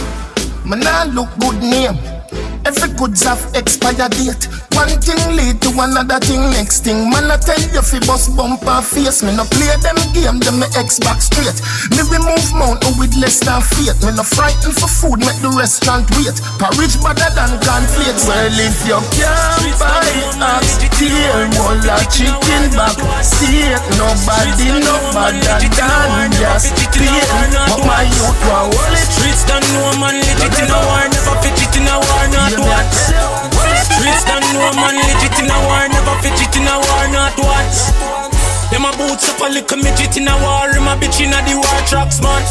[0.66, 2.13] Man, nah look good name.
[2.66, 4.48] Every goods have expired date.
[4.74, 7.10] One thing lead to another thing, next thing.
[7.12, 9.22] Man, I tell you, fi bust bumper face.
[9.22, 11.60] Me no play them game, them me X back straight.
[11.92, 14.00] Me remove mountain with less than faith.
[14.02, 16.34] Me no frightened for food, make the restaurant wait.
[16.58, 18.26] Porridge better than cornflakes.
[18.26, 20.08] Well, if you can't buy
[20.40, 21.52] ox tail,
[21.94, 23.78] a chicken back steak.
[24.00, 27.28] Nobody no better than just pain.
[27.68, 29.08] But my youth want hold it.
[29.12, 32.56] Streets don't know man legit in a war, never fit it in a war, not
[32.64, 32.88] what.
[33.84, 37.36] Streets don't know man legit in a war, never fit it in a war, not
[37.36, 37.72] what.
[38.72, 41.40] Them a boots up a little midget in a war, him a bitch in a
[41.44, 42.42] the war tracks, man.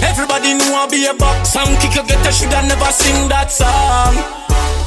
[0.00, 3.52] Everybody know I be a box, some kick you get a shoulda never sing that
[3.52, 4.16] song.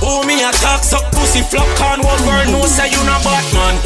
[0.02, 3.78] Oh me a talk suck pussy flop can one girl know say you not Batman.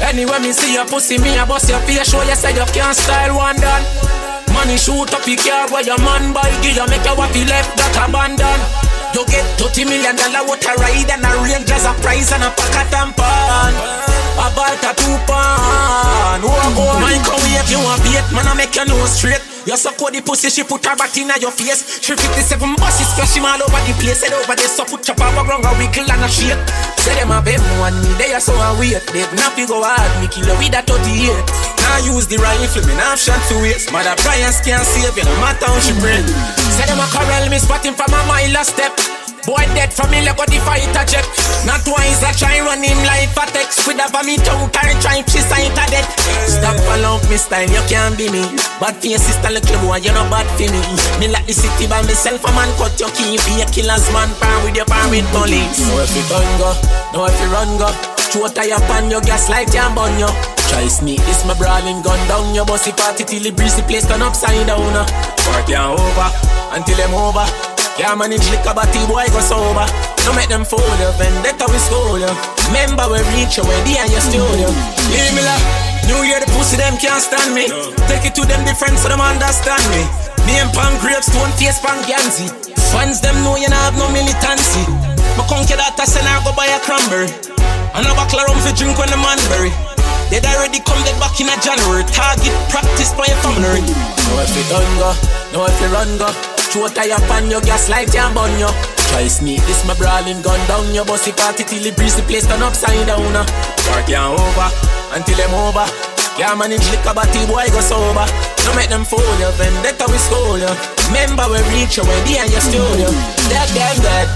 [0.00, 2.96] Anyway me see your pussy, me a bust your face, show you say you can't
[2.96, 4.27] style one done.
[4.52, 7.96] Money shoot up your car where your man buy you make you happy left that
[8.04, 8.60] abandon.
[9.16, 12.44] You get 30 million dollar what a ride and a range as a prize and
[12.44, 13.72] a pack of tampon.
[14.38, 16.44] A balt a two pan.
[16.44, 19.47] Oh, oh, microwave you a bait, man I make your nose straight.
[19.66, 22.00] You suck out the pussy, she put her back in your face.
[22.00, 24.22] She 57 buses, splash him all over the place.
[24.22, 26.58] Head over there, so put your power ground, a wiggle and a shake.
[27.02, 29.02] Say them a bem one me, they are so a wait.
[29.12, 31.32] They not go hard, me kill with a 38.
[31.84, 33.92] Now use the rifle, me now shot to waste.
[33.92, 36.26] Mother Bryans can't save you, no matter how she bring.
[36.76, 39.27] Say them a corral, me spot him from a mile a step.
[39.48, 41.24] Boy dead from me, go the fighter jet.
[41.64, 45.24] Not twice I try run him like a text with a me tongue car try
[45.24, 46.04] she sign a dead.
[46.44, 48.44] Stop follow me style, you can't be me.
[48.76, 50.84] Bad for your sister, little boy, you not bad for me.
[51.16, 54.28] Me like the city by myself, a man cut your key, be a killer's man,
[54.36, 55.80] pan with your pan with police.
[55.80, 56.68] No if you done go,
[57.16, 57.88] no if you run go.
[58.28, 60.28] Throw tire pan your gas light and burn you.
[60.68, 64.04] Try sneak this my brawling gun down your bossy party till the breeze the place
[64.04, 64.92] turn upside down.
[65.40, 66.28] Party and over
[66.76, 67.48] until them over.
[67.98, 69.82] Yeah, manage liquor, but the boy go sober.
[70.22, 72.30] No make them fool you, vendetta we school you.
[72.70, 74.70] Remember we reach you, where they in your studio.
[75.10, 75.58] Leave me la.
[76.06, 77.66] New Year the pussy them can't stand me.
[78.06, 80.06] Take it to them different so them understand me.
[80.46, 82.46] Name pan gravestone, face pan Gansy.
[82.94, 84.86] Fans them know you not have no militancy.
[85.34, 87.28] My conquer that I send her go buy a cranberry.
[87.98, 89.74] And a buckle rum for drink when the man bury.
[90.30, 92.06] They already come dead back in a January.
[92.14, 93.82] Target practice by a family.
[93.82, 95.10] No if you done go,
[95.50, 96.57] no if you run go.
[96.68, 98.68] Throw tire on your gas light and burn you.
[99.08, 102.44] Try sneak this my brawling gun down your bossy party till the breeze the place
[102.44, 103.24] turn upside down.
[103.32, 103.40] uh.
[103.88, 104.68] Party and over
[105.16, 105.88] until them over.
[106.36, 108.28] Can't manage liquor but the boy go sober.
[108.68, 110.68] No make them fool you, vendetta we school you.
[111.08, 113.08] Remember we reach you when they in your studio.
[113.48, 114.28] Dead, dead, dead.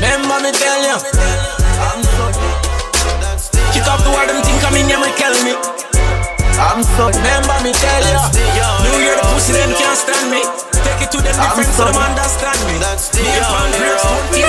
[0.00, 0.96] Remember me tell you.
[0.96, 2.24] I'm so
[3.76, 5.54] Kick off the word them think I'm in you, me kill me.
[6.56, 8.22] I'm so Remember me tell you.
[8.88, 10.63] New Year the pussy them can't stand me.
[10.94, 12.78] Take it to them different so them understand me.
[12.78, 14.46] Me and fan grapes, don't feel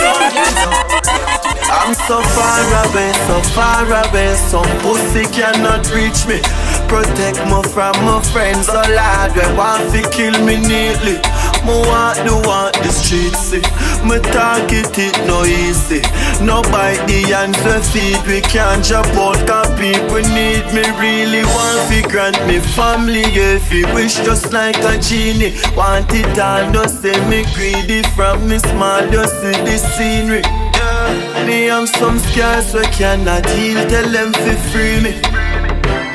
[1.74, 6.46] I'm so far away, so far away, some pussy cannot reach me.
[6.86, 11.18] Protect me from my friends, oh lad, they want to kill me neatly.
[11.66, 13.64] Me want the want the streets see.
[14.06, 16.02] Me target it no easy.
[16.46, 20.86] No bite the hands we feed, we can't jump out cause people need me.
[21.02, 25.58] Really want to grant me family if you wish just like a genie.
[25.76, 30.42] Want it all, don't say me greedy from me small, just see the scenery.
[30.46, 31.48] Yeah.
[31.48, 35.14] Me have some scars we cannot heal, tell them to free me.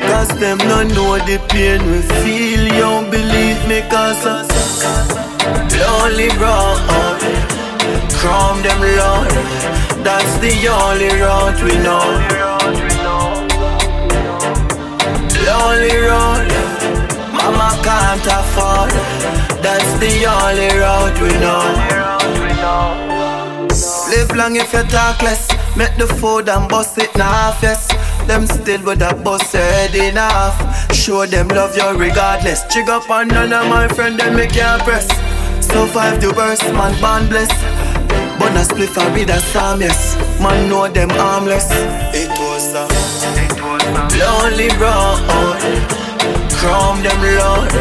[0.07, 5.30] Cause them no know the pain we feel, you don't believe me cause I'm
[5.79, 7.51] lonely road
[8.21, 9.31] Crown them Lord,
[10.05, 12.05] that's the only road we know.
[15.41, 16.47] Lonely road,
[17.33, 18.91] mama can't afford.
[19.63, 21.65] That's the only road we know.
[24.09, 25.49] Live long if you talk less.
[25.75, 27.87] Make the food and bust it now, yes.
[28.27, 30.93] Them still with a bust head enough.
[30.93, 32.63] Show them love you regardless.
[32.71, 35.07] Jig up on none of my friend, them make you press.
[35.71, 37.49] Survive the worst, man, born bless.
[38.39, 40.15] But a split for be the same, yes.
[40.39, 41.67] Man know them harmless.
[42.13, 42.87] It was a
[44.19, 45.21] lonely road.
[46.57, 47.71] Chrome them Lord.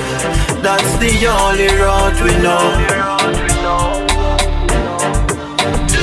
[0.63, 2.65] That's the only road we know.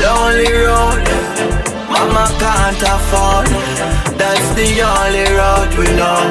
[0.04, 1.37] Lonely road.
[1.98, 3.50] Mama can't afford.
[4.22, 6.22] That's the only road we know.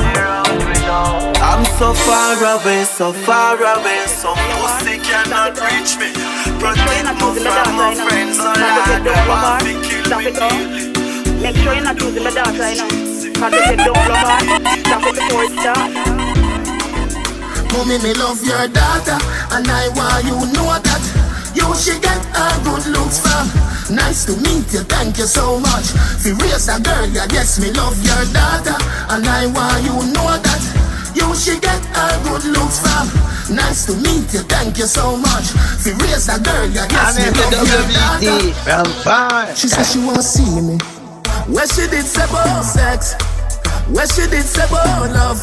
[1.43, 6.15] I'm so far away, so far away, so pussy cannot reach me.
[6.63, 10.87] Protect me from my friends, so Lord, they want to kill me daily.
[11.43, 12.89] Make sure you're not using my data right now.
[13.37, 15.95] Cause if you don't love her, stop it before it starts.
[17.73, 19.19] Mommy, me love your daughter,
[19.53, 20.96] and I want you know that
[21.57, 23.49] you should get a good looks from.
[23.95, 25.87] Nice to meet you, thank you so much.
[26.21, 28.77] Fi raise a girl, yeah, yes, me love your daughter,
[29.11, 30.63] and I want you know that
[31.15, 33.09] you should get a good looks from.
[33.55, 35.47] Nice to meet you, thank you so much.
[35.81, 39.55] Fi raise a girl, yeah, yes, me love your daughter.
[39.57, 40.77] She said she wanna see me.
[41.47, 43.15] Where she did say about sex,
[43.89, 45.41] where she did say about love.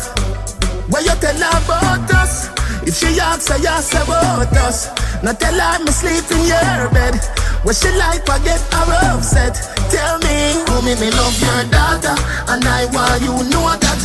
[0.91, 2.49] Where you tell her about us?
[2.85, 4.91] If she asks you say about us.
[5.23, 7.15] Now tell her me sleep in your bed.
[7.63, 9.55] What she like I get her upset.
[9.87, 12.15] Tell me, oh, homie, me love your daughter,
[12.51, 14.01] and I want you know that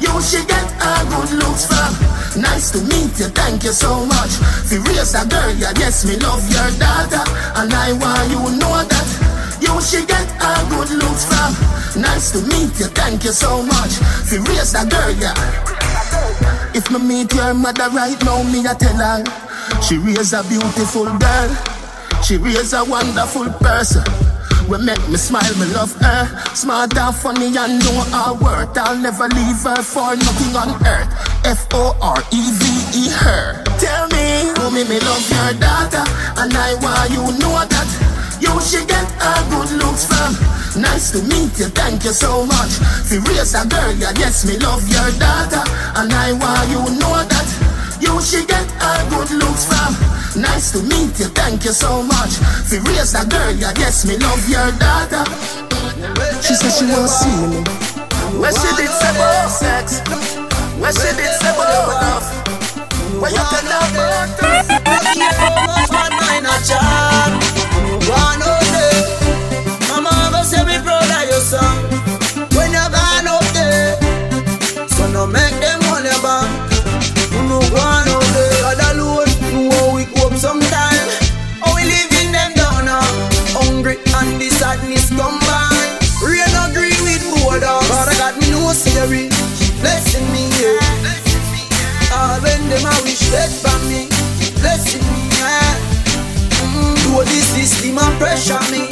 [0.00, 1.92] you should get a good looks from.
[2.40, 4.32] Nice to meet you, thank you so much.
[4.72, 7.20] Raise a girl, yeah, yes, me love your daughter,
[7.60, 9.08] and I want you know that.
[9.60, 11.52] You should get a good looks from.
[12.00, 14.00] Nice to meet you, thank you so much.
[14.32, 15.81] Raise a girl, yeah.
[16.74, 19.24] If me meet your mother right now, me I tell her.
[19.82, 21.50] She raise a beautiful girl.
[22.24, 24.04] She raise a wonderful person.
[24.68, 26.54] We make me smile, me love her.
[26.54, 28.78] Smart and funny and know her worth.
[28.78, 31.10] I'll never leave her for nothing on earth.
[31.44, 33.64] F-O-R-E-V-E, her.
[33.78, 36.04] Tell me, homie, me love your daughter?
[36.40, 38.01] And I want you know that
[38.42, 40.34] You should get a good looks from.
[40.82, 42.74] Nice to meet you, thank you so much.
[43.06, 45.62] Fi raise a girl, yeah, yes, me love your daughter.
[45.94, 47.48] And I want you know that.
[48.02, 49.94] You should get a good looks from.
[50.42, 52.34] Nice to meet you, thank you so much.
[52.66, 55.22] Fi raise a girl, yeah, yes, me love your daughter.
[56.42, 57.62] She said she want see me.
[58.42, 60.02] Where she did say about sex?
[60.82, 62.26] Where she did say about love?
[63.22, 63.86] Where you tell her?
[63.86, 67.51] About us Lucky how much man mine
[88.72, 89.28] Theory.
[89.80, 90.80] Blessing me, yeah.
[92.16, 94.08] All when them a wish death from me,
[94.60, 95.76] blessing me, yeah.
[96.64, 98.91] Mm, though the system a pressure me,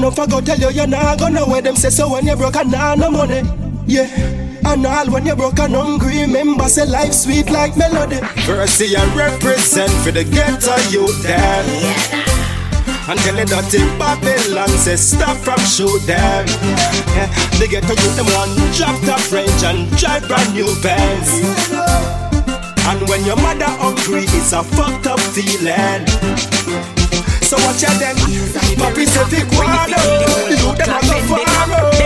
[0.00, 2.36] know if I go tell you, you're not gonna wear them say so when you're
[2.36, 3.42] broke and nah, no money.
[3.86, 4.06] Yeah.
[4.64, 8.16] And all when you're broke and hungry, remember say life sweet like melody.
[8.44, 11.64] First, I represent for the ghetto youth there.
[13.08, 16.44] And tell it that in Babylon say stop from shoot them.
[17.16, 17.32] Yeah.
[17.58, 21.28] They get to youth them one drop top range and drive brand new Benz.
[22.84, 26.97] And when your mother hungry, it's a fucked up feeling.
[27.48, 28.14] So watch out them.
[28.76, 31.97] Papi say pick one up You them a go tell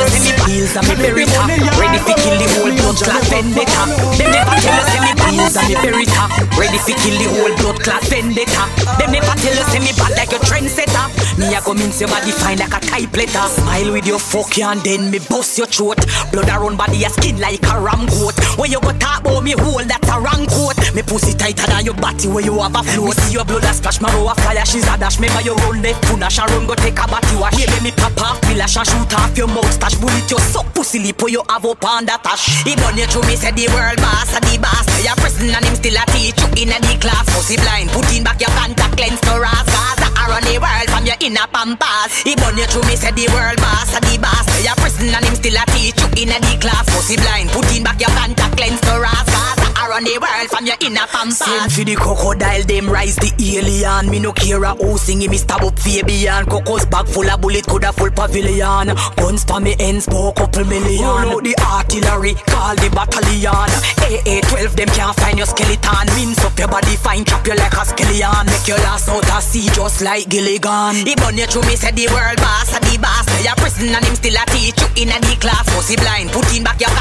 [0.00, 1.40] us any bills and me berita
[1.78, 3.82] Ready fi kill the whole blood clot vendetta
[4.16, 6.24] They never tell us any bills and me berita
[6.58, 8.62] Ready fi kill the whole blood clot vendetta
[8.98, 11.06] They never tell us any bad like your trendsetter.
[11.38, 14.66] Me a go mince your body fine like a typewriter Smile with your fuck you
[14.66, 15.98] and then me bust your throat.
[16.32, 19.52] Blood around body a skin like a ram coat When you go talk about me
[19.52, 22.82] hole that's a wrong coat Me pussy tighter than your body where you have a
[22.82, 23.10] flow.
[23.10, 25.18] See your blood a splash, my row a fire, she's a dash.
[25.18, 27.56] Remember you run left, and run, go take a body wash.
[27.56, 29.48] Baby, me pop off, flash and shoot off your
[29.88, 30.00] moustache.
[30.00, 32.64] Bullet your suck pussy lip, you have up on that ash.
[32.64, 34.86] He done you through me, said the world boss, a the boss.
[35.04, 37.24] Your prison and him still a teach you in a the class.
[37.34, 39.66] Pussy blind, put in back your contact lens to ras.
[39.66, 42.12] Gaza, I run the world from your inner pampas.
[42.22, 44.46] He done you through me, said the world boss, a the boss.
[44.64, 46.84] Your prison and him still a teach you in a the class.
[46.92, 49.57] Pussy blind, put in back your contact lens to ras.
[49.88, 51.40] I run the world from your inner pampas.
[51.40, 54.10] Same for the crocodile, them rise the alien.
[54.12, 56.44] Me no care a who sing me stab up Fabian.
[56.44, 58.92] Coco's bag full of bullet, coulda full pavilion.
[59.16, 61.00] Guns for me ends, for couple million.
[61.00, 63.68] Roll out the artillery, call the battalion.
[64.04, 66.04] AA 12, them can't find your skeleton.
[66.20, 68.44] Mince up your body, fine, chop you like a skeleton.
[68.44, 71.00] Make your last out a sea just like Gilligan.
[71.08, 73.24] He burn you through me, said the world boss, a the boss.
[73.40, 75.64] They a prison and him still a teach you in a the class.
[75.72, 76.92] Pussy blind, put in back your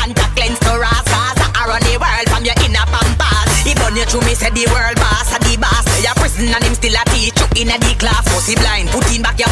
[4.18, 5.86] Through me, said the world boss, a the boss.
[5.94, 8.26] They a prison and him still a teach you in a the class.
[8.34, 9.47] Pussy blind, put in back your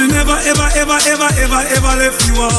[0.00, 2.56] me never, ever, ever, ever, ever, ever left you out.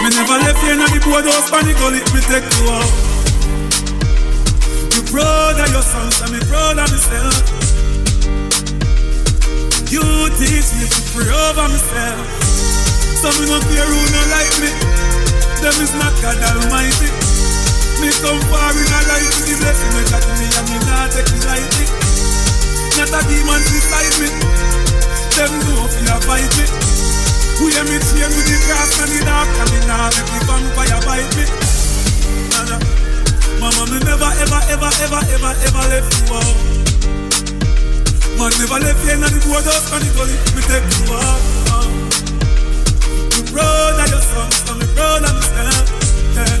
[0.00, 2.88] me never left you in the boardhouse, panic gully, me take you out.
[4.96, 7.36] You of your sons, and me of myself.
[9.92, 10.00] You
[10.40, 12.24] teach me to pray over myself.
[13.20, 14.72] Some me no care who no like me.
[15.60, 17.12] Them is not God Almighty.
[18.00, 21.28] Me come far in a life with the blessing got me and me not take
[21.28, 21.86] it lightly.
[22.96, 24.72] Not a demon beside me.
[25.32, 26.64] Them know if you fight me.
[27.56, 30.38] Who hear me chain with the grass and the dark and me nah make the
[30.44, 31.44] vampire bite me.
[32.52, 32.76] Nah.
[33.56, 36.56] Mama, me never ever ever ever ever ever left you out.
[38.36, 40.36] Man never left you in the boardhouse and the gully.
[40.52, 41.40] Me take you out.
[43.32, 45.86] Me proud of your sons, so me proud of myself.
[46.36, 46.60] Yeah.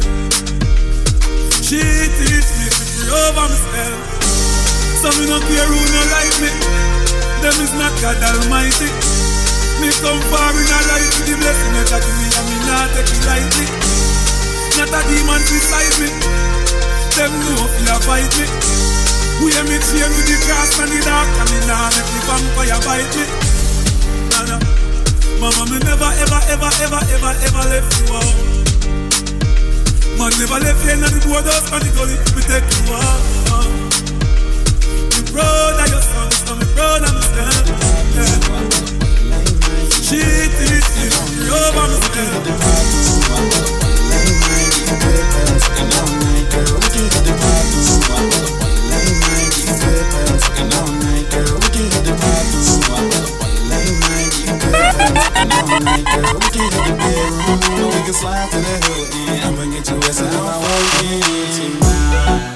[1.60, 1.80] She
[2.16, 4.00] teach me to pray over myself.
[4.96, 6.50] So me no care who no like me.
[7.42, 8.86] Them is not God Almighty.
[9.82, 12.86] Me come far in a life with the blessing that give me and me not
[12.94, 13.66] take it lightly.
[14.78, 16.06] Not a demon beside me.
[17.18, 18.46] Them know if you fight me.
[19.42, 22.20] We hear me chain with the grass and the dark and me nah make the
[22.30, 23.26] vampire bite me.
[24.30, 24.62] Nah.
[25.42, 28.38] Mama, me never ever ever ever ever ever left you out.
[30.14, 32.14] Man never left you in the boardhouse and the gully.
[32.38, 33.18] Me take you out.
[35.10, 37.21] Me proud of your sons, so me proud of me
[58.12, 60.32] Slide to the hood, and I'ma get you west side.
[60.32, 62.51] I walk in tonight.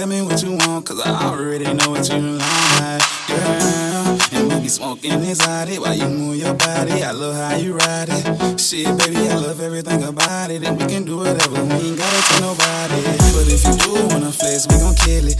[0.00, 4.18] Tell me what you want, cause I already know what you like, girl.
[4.32, 7.02] And we be smoking exotic while you move your body.
[7.02, 8.58] I love how you ride it.
[8.58, 10.64] Shit, baby, I love everything about it.
[10.64, 13.02] And we can do whatever, we ain't gotta tell nobody.
[13.36, 15.36] But if you do wanna flex, we gon' kill it.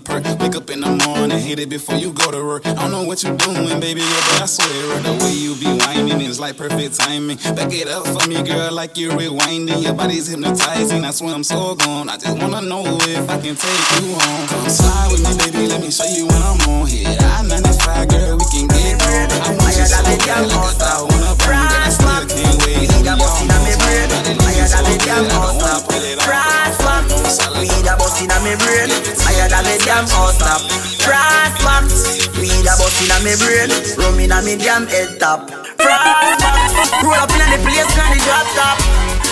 [0.00, 0.24] A perk.
[0.40, 2.66] Wake up in the morning, hit it before you go to work.
[2.66, 5.70] I don't know what you're doing, baby, yeah, but I swear the way you be
[5.84, 7.36] whining is like perfect timing.
[7.56, 9.82] Back it up for me, girl, like you're rewinding.
[9.82, 11.04] Your body's hypnotizing.
[11.04, 12.08] I swear I'm so gone.
[12.08, 14.46] I just wanna know if I can take you home.
[14.48, 15.66] Come slide with me, baby.
[15.68, 17.16] Let me show you when I'm on here.
[17.20, 19.28] I 95, girl, we can get real.
[19.42, 22.88] I want you so bad, like a when I bring I still can't wait.
[22.88, 24.08] We got inna me brain.
[24.44, 25.80] Higher than me damn house now.
[26.24, 28.09] Brass box.
[28.20, 28.92] Inna me brain.
[29.24, 30.60] Higher than me damn house now.
[31.00, 32.28] Brass box.
[32.36, 33.72] Weed a bust inna me brain.
[33.96, 35.48] Rum inna me damn head top.
[35.80, 36.92] Brass box.
[37.00, 38.76] Roll up inna the place, granny drop top.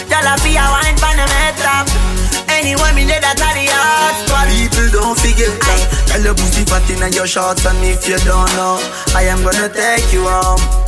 [0.09, 1.85] Y'all a be a wine pan them head top.
[2.49, 4.49] Anyway, me that at the hard spot.
[4.49, 5.81] People don't forget that.
[6.09, 8.81] Tell your pussy fat in your shorts, and if you don't know,
[9.15, 10.88] I am gonna take you home.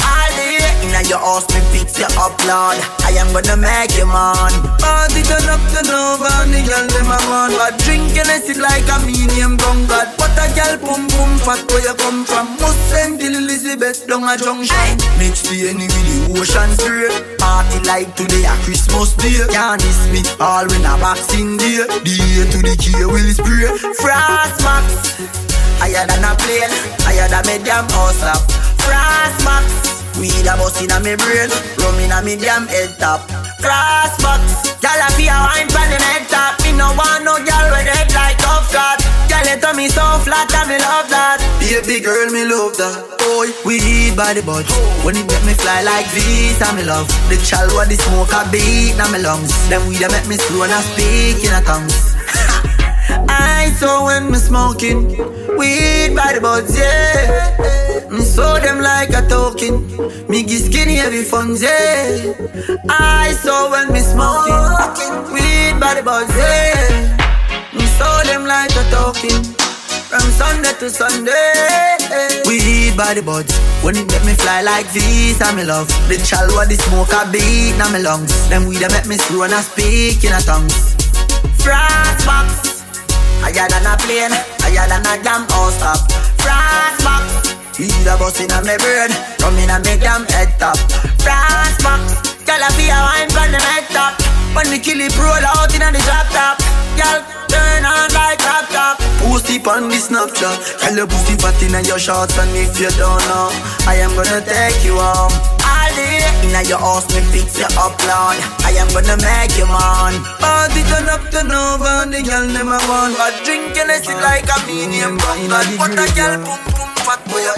[0.81, 2.81] Inna your house, me fix you up, Lord.
[3.05, 4.53] I am gonna make you man.
[4.81, 7.53] Party turn up, turn over, and the girl them a gone.
[7.57, 10.09] But drinking it sit like a medium gun god.
[10.17, 12.57] What a girl boom boom, fat where you come from?
[12.61, 14.97] Must send till Elizabeth down a junction.
[15.21, 17.13] Mix the any with the ocean spray.
[17.37, 19.37] Party like today a Christmas day.
[19.53, 21.85] Can't miss me all when a boxing day.
[21.85, 23.69] The A to the K will spray.
[24.01, 25.13] Frost max.
[25.81, 26.73] Higher than a plane,
[27.05, 28.41] higher than me damn house up.
[28.81, 29.90] Frost max.
[30.19, 33.23] Weed a bust inna me brain, rum inna me damn head top.
[33.61, 34.73] Frost box.
[34.81, 36.57] Gyal a fi a wine pon them head top.
[36.65, 38.99] Me no want no gyal with head like tough cut.
[39.29, 41.39] Gyal on me so flat and me love that.
[41.61, 42.99] Baby girl, me love that.
[43.21, 44.73] Boy, weed by the buds.
[45.05, 47.07] When it make me fly like this, I me love.
[47.29, 49.53] The chalwa, the smoke a beat na me lungs.
[49.69, 52.19] Them weed a make me slow and I speak in a tongues.
[53.81, 55.09] I saw when me smoking
[55.57, 58.07] weed by the buds, yeah.
[58.11, 59.89] Me saw them like a token.
[60.29, 62.37] Me get skinny every fun, yeah.
[62.91, 67.17] I saw when me smoking weed by the buds, yeah.
[67.73, 69.49] Me saw them like a token.
[70.13, 71.97] From Sunday to Sunday,
[72.45, 73.57] weed by the buds.
[73.81, 75.89] When it make me fly like this, I me love.
[76.07, 78.47] The chalwa, the smoke a beat na my lungs.
[78.51, 81.01] Them weed a make me slow and I speak in a tongues.
[81.65, 82.70] Frost box.
[83.41, 86.01] Higher than a plane, higher than a damn house top.
[86.41, 87.57] Frost box.
[87.79, 89.11] Weed a bust inna me brain,
[89.41, 90.77] rum inna me damn head top.
[91.21, 92.37] Frost box.
[92.45, 94.15] Gyal a fi a wine pon them head top.
[94.55, 96.57] When we kill it, roll out inna the drop top.
[96.99, 99.01] Gyal turn on like drop top.
[99.51, 100.79] It on the Snapchat.
[100.79, 103.51] Tell your pussy fat inna your shorts, and if you don't know,
[103.87, 105.60] I am gonna take you home.
[105.97, 108.39] Day inna your house, me fix you up, Lord.
[108.67, 110.19] I am gonna make you man.
[110.39, 113.17] Party turn up, turn over, and the girl a want.
[113.17, 115.49] But drinking it like a medium gun.
[115.49, 117.55] But what a girl pum pum fat boy a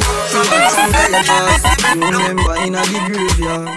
[1.99, 3.69] Remember inna the graveyard.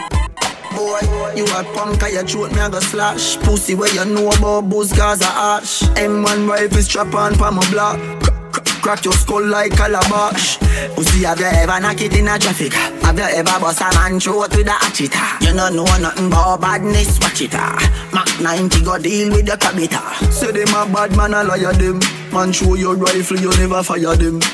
[0.76, 1.00] Boy,
[1.36, 4.70] you a punk, I your throat, me a go slash Pussy where you know about
[4.70, 8.35] booze, Gaza ash M1 rifle strap on for my block
[8.82, 10.58] Crack your skull like calabash
[10.96, 12.74] Pussy, have you ever knock it in a traffic?
[12.74, 15.14] Have you ever bust a man throat with a hatchet?
[15.42, 17.78] You no know nothing about badness, watch it ah.
[18.14, 20.02] Mac 90 go deal with the cabita
[20.32, 22.00] Say them a bad man, I liar them
[22.32, 24.40] Man show your rifle, you never fire them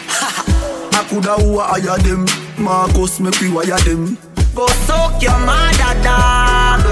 [0.93, 2.25] I coulda who hire them
[2.57, 4.17] Marcus, make we wire them
[4.53, 6.83] Go soak your mother dog.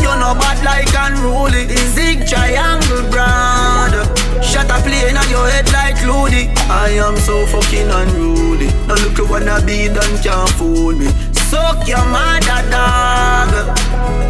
[0.00, 1.68] You know bad like unruly.
[1.92, 4.19] Zig triangle brand.
[4.42, 6.48] Shut a plane on your head like Loody.
[6.68, 8.66] I am so fucking unruly.
[8.86, 11.08] No look at wanna be done can't fool me.
[11.32, 13.78] Suck your mother dog.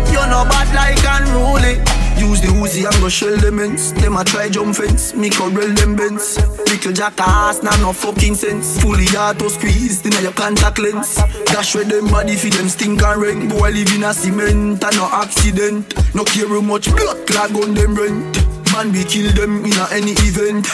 [0.08, 1.80] You know bad like unruly.
[2.20, 3.94] Use the Uzi and go shell them ends.
[3.94, 6.36] Them a try jump fence, me corral them bends.
[6.68, 8.78] Little jackass, nah no fucking sense.
[8.82, 11.14] Fully auto squeezed in your contact lens.
[11.46, 13.48] Dash with them body for them stink and rain.
[13.48, 15.94] Boy live in a cement and no accident.
[16.14, 18.49] No care how much blood clog on them rent.
[18.72, 20.66] Man we kill them in a any event.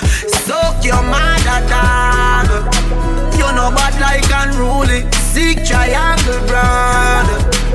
[0.44, 2.48] Soak your mother dog.
[3.34, 5.10] You know bad like unruly.
[5.32, 7.28] Sick triangle brand.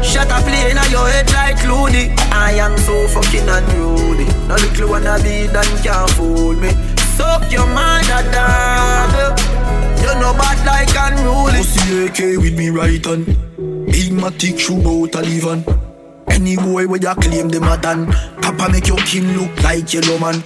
[0.03, 2.13] Shut a plane on your head like Looney.
[2.32, 4.26] I am so fucking unruly.
[4.47, 6.69] No little wanna be done can't fool me.
[7.17, 9.39] Soak your mother dog.
[10.01, 11.57] You know bad like unruly.
[11.57, 13.26] Pussy AK with me right on.
[13.86, 15.90] Big matic shoe bout a live on.
[16.32, 17.77] Any boy where you claim them a.
[18.41, 20.41] Papa make your kin look like yellow man.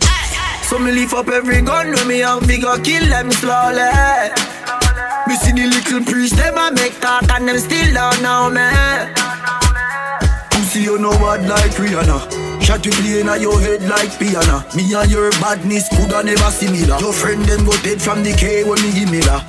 [0.64, 3.86] So me lift up every gun when me have bigger kill them slowly.
[5.28, 8.66] Me see the little priest them a make talk and them still don't know me.
[10.50, 12.64] Pussy you know bad like Rihanna.
[12.66, 14.66] Shot you playing on your head like piano.
[14.76, 16.98] Me and your badness coulda never similar.
[17.00, 19.46] Your friend them go dead from the K when me give me that.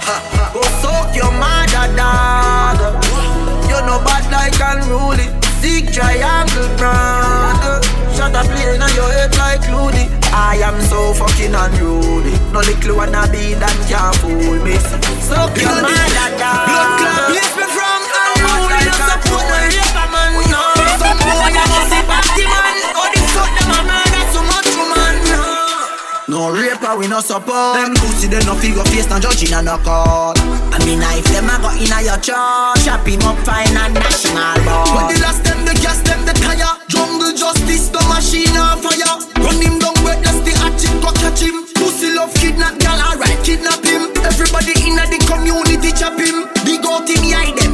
[0.53, 3.03] Go soak your mother dog.
[3.73, 5.46] You know bad like unruly.
[5.61, 7.63] Sick triangle brand.
[8.15, 10.09] shot a plane on your head like Looney.
[10.33, 12.37] I am so fucking unruly.
[12.53, 14.77] No little wanna be that can't fool me.
[15.25, 16.69] So your mother down.
[16.69, 18.85] Blood clot place me from unruly.
[18.85, 20.29] No support no raper man.
[20.53, 20.63] No.
[20.77, 22.77] A must be party man.
[22.93, 25.15] Oh, this fuck them a murder too much woman.
[25.33, 25.41] No.
[26.29, 29.79] No raper, we no support Them pussy, they no figure face, no judging and no
[29.79, 30.35] call
[30.77, 33.97] I mean, if them a go in a your church Chop him up fine and
[33.97, 36.69] national ball When the last them, the gas them, the tire.
[36.93, 39.17] Jungle justice, the machine on fire.
[39.41, 41.65] Run him down, breathless, the hatchet, go catch him.
[41.81, 44.13] Pussy love, kidnap, gal, alright, kidnap him.
[44.21, 46.45] Everybody in the community, chop him.
[46.69, 47.66] Big out him, hide them,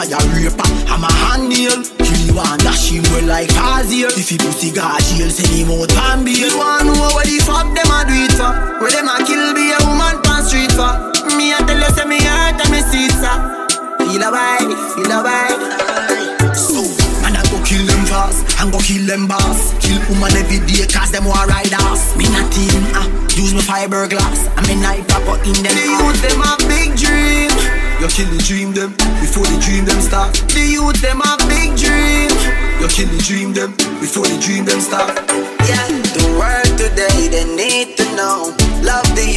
[0.00, 4.38] A raper, I'm a hand nail Kill and dash him well like Fazil If he
[4.40, 6.40] pussy got jail, send him out and bail.
[6.40, 8.48] You wanna know what the fuck them a do it for?
[8.80, 10.88] Where them a kill be a woman pan street for.
[11.36, 13.36] Me a tell you say me hurt and me see it sir
[14.00, 16.80] Feel a vibe, feel a vibe So,
[17.20, 19.76] man I go kill them fast And go kill them boss.
[19.84, 22.16] Kill woman every day cause them want ride ass.
[22.16, 23.04] Me not team, ah,
[23.36, 24.48] use me fiberglass.
[24.56, 28.30] And me knife I go in them The youth them a big dream You kill
[28.32, 30.32] the dream them Before the dream them start.
[30.56, 32.32] The youth them a big dream.
[32.80, 35.20] You kill the dream them Before the dream them start.
[35.68, 35.84] Yeah,
[36.16, 38.56] the world today they need to know.
[38.80, 39.28] Love the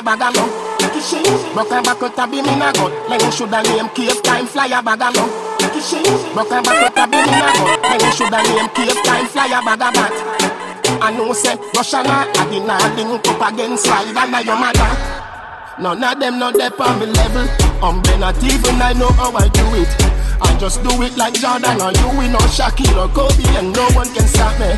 [0.00, 0.50] flyer bag along.
[1.54, 2.92] Broke and back out a beam in a gut.
[3.08, 5.30] Like you shoulda name cave time flyer bag along.
[6.34, 7.80] Broke and back out a beam in a gut.
[7.82, 10.12] Like you shoulda name cave time flyer bag a bat.
[11.02, 14.90] I know say Russia na I did not link up against slide and your mother.
[15.78, 17.48] None of them not there on me level.
[17.82, 19.88] Um, I'm not even I know how I do it.
[20.42, 23.88] I just do it like Jordan or you, we know Shaquille or Kobe, and no
[23.92, 24.76] one can stop me.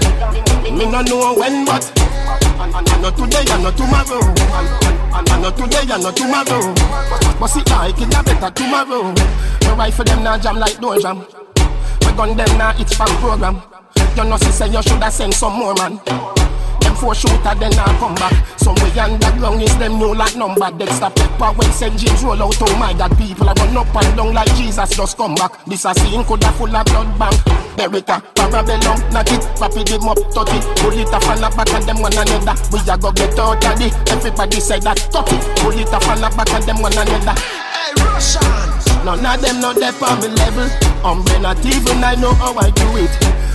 [0.70, 1.82] Me no know when, but
[2.70, 4.20] not today and not tomorrow.
[5.40, 6.74] Not today and not tomorrow.
[7.40, 9.12] But see, I can have better tomorrow.
[9.62, 11.26] No rifle them now jam like door jam.
[12.02, 13.62] My gun them now it's fan program.
[14.16, 15.98] You know, say you shoulda send some more man.
[17.02, 18.30] Four shooter then I come back.
[18.56, 20.70] Somewhere underground is them new like number.
[20.70, 21.98] Dexter Pepper when St.
[21.98, 22.54] James roll out.
[22.62, 25.64] Oh my God, people are run up and down like Jesus just come back.
[25.64, 27.34] This a scene coulda full of blood bank.
[27.74, 30.62] Beretta, Parabellum, knock it, rapid him up, touch it.
[30.78, 32.54] Pull it off and back and them one another.
[32.70, 33.92] We a go get out of it.
[34.08, 35.42] Everybody say that, touch it.
[35.58, 37.34] Pull it off and back and them one another.
[37.34, 38.71] Hey, Russians!
[39.04, 40.70] None of them not there on me level.
[41.02, 43.10] Um, I'm not even I know how I do it.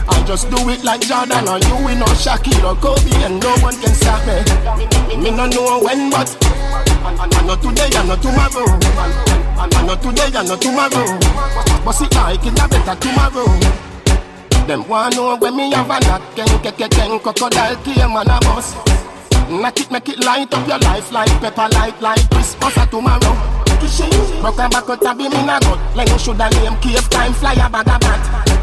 [0.09, 3.55] I just do it like Jordan or you, we know Shaquille or Kobe, and no
[3.63, 4.43] one can stop me.
[5.15, 6.27] Me no know when, but
[7.07, 8.67] and not today and not tomorrow.
[9.55, 11.19] And not today and not tomorrow.
[11.83, 13.47] But see, I can have better tomorrow.
[14.67, 18.27] Them want know when me have a knock, ken, ken, ken, ken, crocodile came on
[18.27, 18.75] a bus.
[19.49, 23.56] Knock it, make it light up your life like pepper light, like Christmas or tomorrow.
[24.41, 27.33] Broke and back out a beam in a gut Like you shoulda name cave time
[27.33, 28.57] flyer bag a bat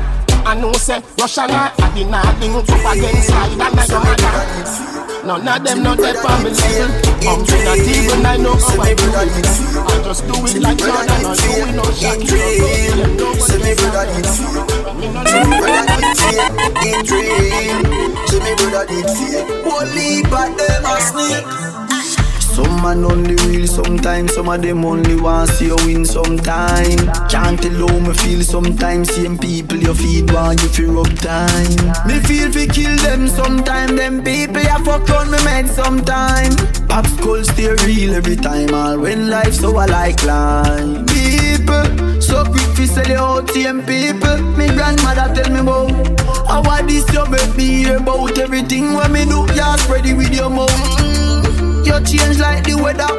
[0.46, 4.00] I know say Russia na I did not link up against slide and I your
[4.04, 5.04] mother.
[5.24, 6.92] None of them not for me level
[7.24, 9.46] I'm not even I know how I do it.
[9.88, 14.28] I just do it like Jordan or you we know Shaquille Say me brother did
[14.28, 14.68] fear
[15.00, 15.08] Me
[15.56, 16.44] brother did fear
[16.84, 17.80] Did dream
[18.28, 21.73] Say me brother did fear Holy but them a snake
[22.54, 26.98] some man only real sometimes, some of them only want see you win sometime.
[27.28, 31.74] Can't tell how me feel sometimes, same people you feed want you feel rub time.
[32.06, 36.52] Me feel fi kill them sometime, them people ya fuck on me mad sometime.
[36.86, 41.06] Pop skull stay real every time, all when life so I like line.
[41.06, 44.38] People, so quick fi sell you out, same people.
[44.56, 45.90] Me grandmother tell me about
[46.46, 49.44] how I this you make me hear about everything when me do.
[49.54, 51.23] Ya spread it with your mouth.
[51.84, 53.12] You change like the weather.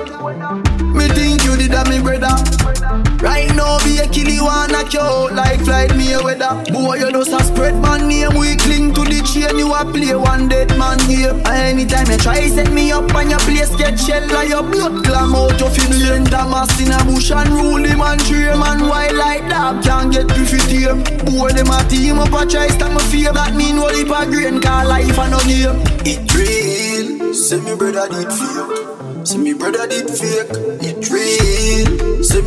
[0.93, 3.14] Me think you did that, me brother.
[3.21, 6.53] Right now, be a kill you wanna you like flight me weather.
[6.71, 8.35] Boy, you just a spread man name.
[8.37, 11.41] We cling to the chain, you a play one dead man game.
[11.45, 15.35] Anytime you try set me up and your place get shell like your blood clam
[15.35, 16.25] out your film lane.
[16.25, 18.87] Thomas in a bush and rule him and train man.
[18.87, 21.03] Why like that can't get pretty tame.
[21.25, 23.33] Boy, them a team up a try stand my fear.
[23.33, 25.81] That mean what if a grain call life and no game.
[26.05, 29.25] It real, say me brother did fake.
[29.25, 30.53] Say me brother did fake.
[30.85, 32.04] It real,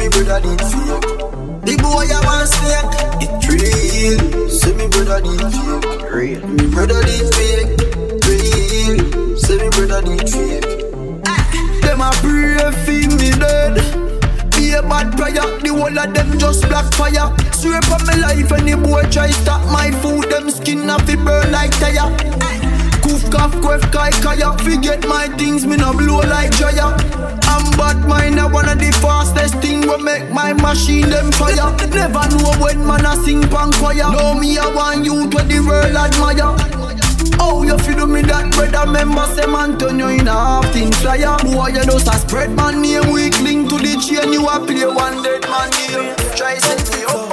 [0.08, 1.08] me brother did fake.
[1.64, 2.92] The boy I want snake.
[3.20, 6.10] It real, say me brother did fake.
[6.10, 7.70] Real, me brother did fake.
[8.24, 10.64] Real, say me brother did fake.
[11.26, 11.44] Ah,
[11.82, 13.76] them a pray for me dead.
[14.56, 17.28] Be a bad prayer, the whole of them just black fire.
[17.52, 21.52] Swear for my life, any boy try stop my food, them skin off it burn
[21.52, 22.08] like tire.
[23.02, 24.56] Koof, cough, quaff, kai, kaya.
[24.58, 26.96] Forget my things, me no blow like Jaya.
[27.58, 31.74] I'm bad mind, I of the fastest thing will make my machine them fire.
[31.90, 34.14] Never know when man a sing pan choir.
[34.14, 36.54] Know me, I want you to the world admire.
[37.40, 40.92] Oh, you feel me that brother member say man turn you in a half thing
[40.92, 44.86] flyer Boy, you just spread man name weak link to the chain You a play
[44.86, 47.30] one dead man game Try set me up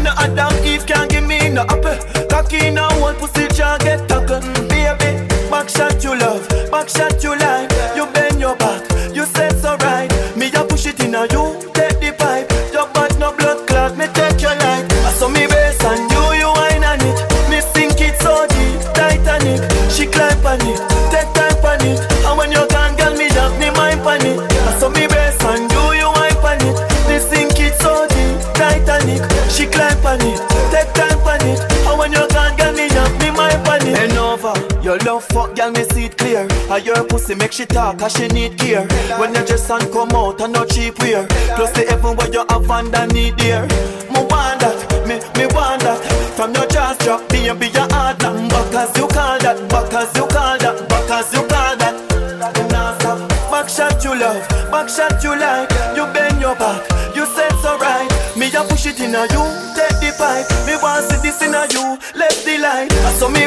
[0.00, 1.98] Me no Adam Eve can't give me no apple.
[2.30, 2.89] Cocky now,
[35.20, 36.46] your love fuck, girl, me see it clear.
[36.70, 38.86] And your pussy make she talk, cause she need gear.
[39.18, 41.26] When your dress and come out, and no cheap wear.
[41.56, 43.66] Plus the heaven where you have underneath there.
[44.10, 46.00] Me want that, me, me want that.
[46.36, 48.50] From your jaws drop, be be your hard knock.
[48.50, 52.10] Back as you call that, back as you call that, back as you call that.
[53.50, 55.68] Back shot you love, back shot you like.
[55.94, 56.80] You bend your back,
[57.14, 58.08] you said so right.
[58.36, 59.44] Me a push it in a you,
[59.76, 60.48] take the pipe.
[60.64, 62.90] Me want see this in a you, left the light.
[63.04, 63.44] I saw me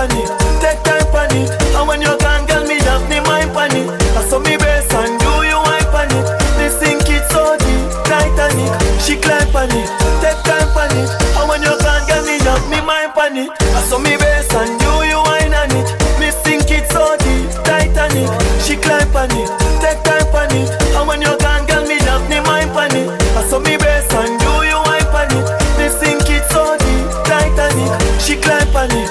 [0.00, 0.30] on it,
[0.64, 1.50] take time on it.
[1.76, 3.88] And when you gone, girl, me have me mind on it.
[4.16, 6.24] I saw me base and you, you wine on it.
[6.56, 8.72] Me sink it so deep, Titanic.
[9.04, 9.88] She climb on it,
[10.24, 11.10] take time on it.
[11.36, 13.52] And when you gone, girl, me have me mind on it.
[13.76, 15.88] I saw me base and you, you wine on it.
[16.16, 18.30] Me sink it so deep, Titanic.
[18.64, 19.50] She climb on it,
[19.84, 20.70] take time on it.
[20.96, 23.08] And when you gone, girl, me have me mind on it.
[23.36, 25.44] I saw me base and you, you wine on it.
[25.76, 27.92] Me sink it so deep, Titanic.
[28.16, 29.09] She climb on it,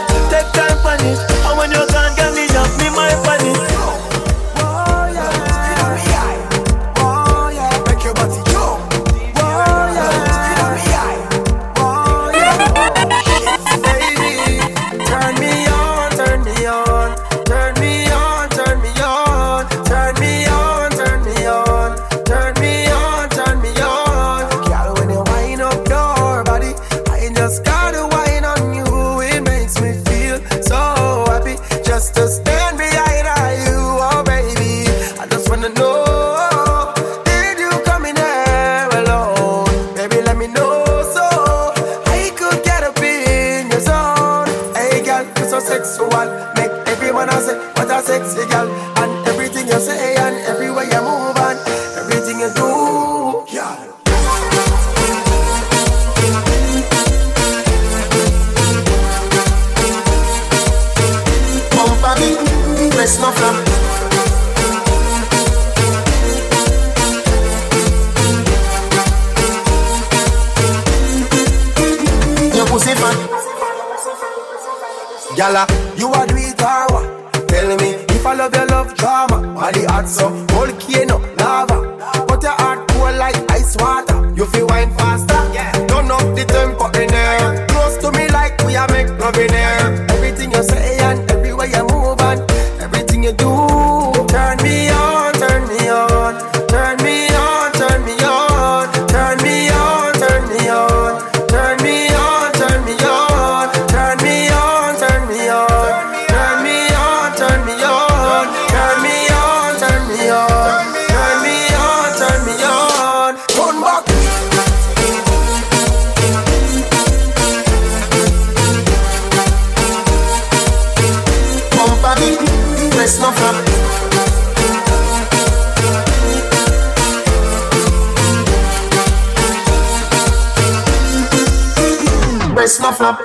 [133.00, 133.18] snap.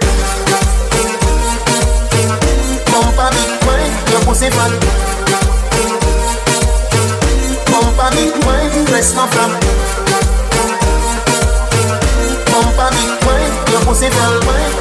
[2.91, 4.73] Pump a big wine, your pussy fat.
[7.71, 9.51] Pump a big wine, dress no flap.
[12.51, 14.75] Pump a big wine, your pussy fat wine.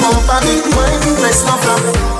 [0.00, 2.13] Pump a big wine, dress no flap.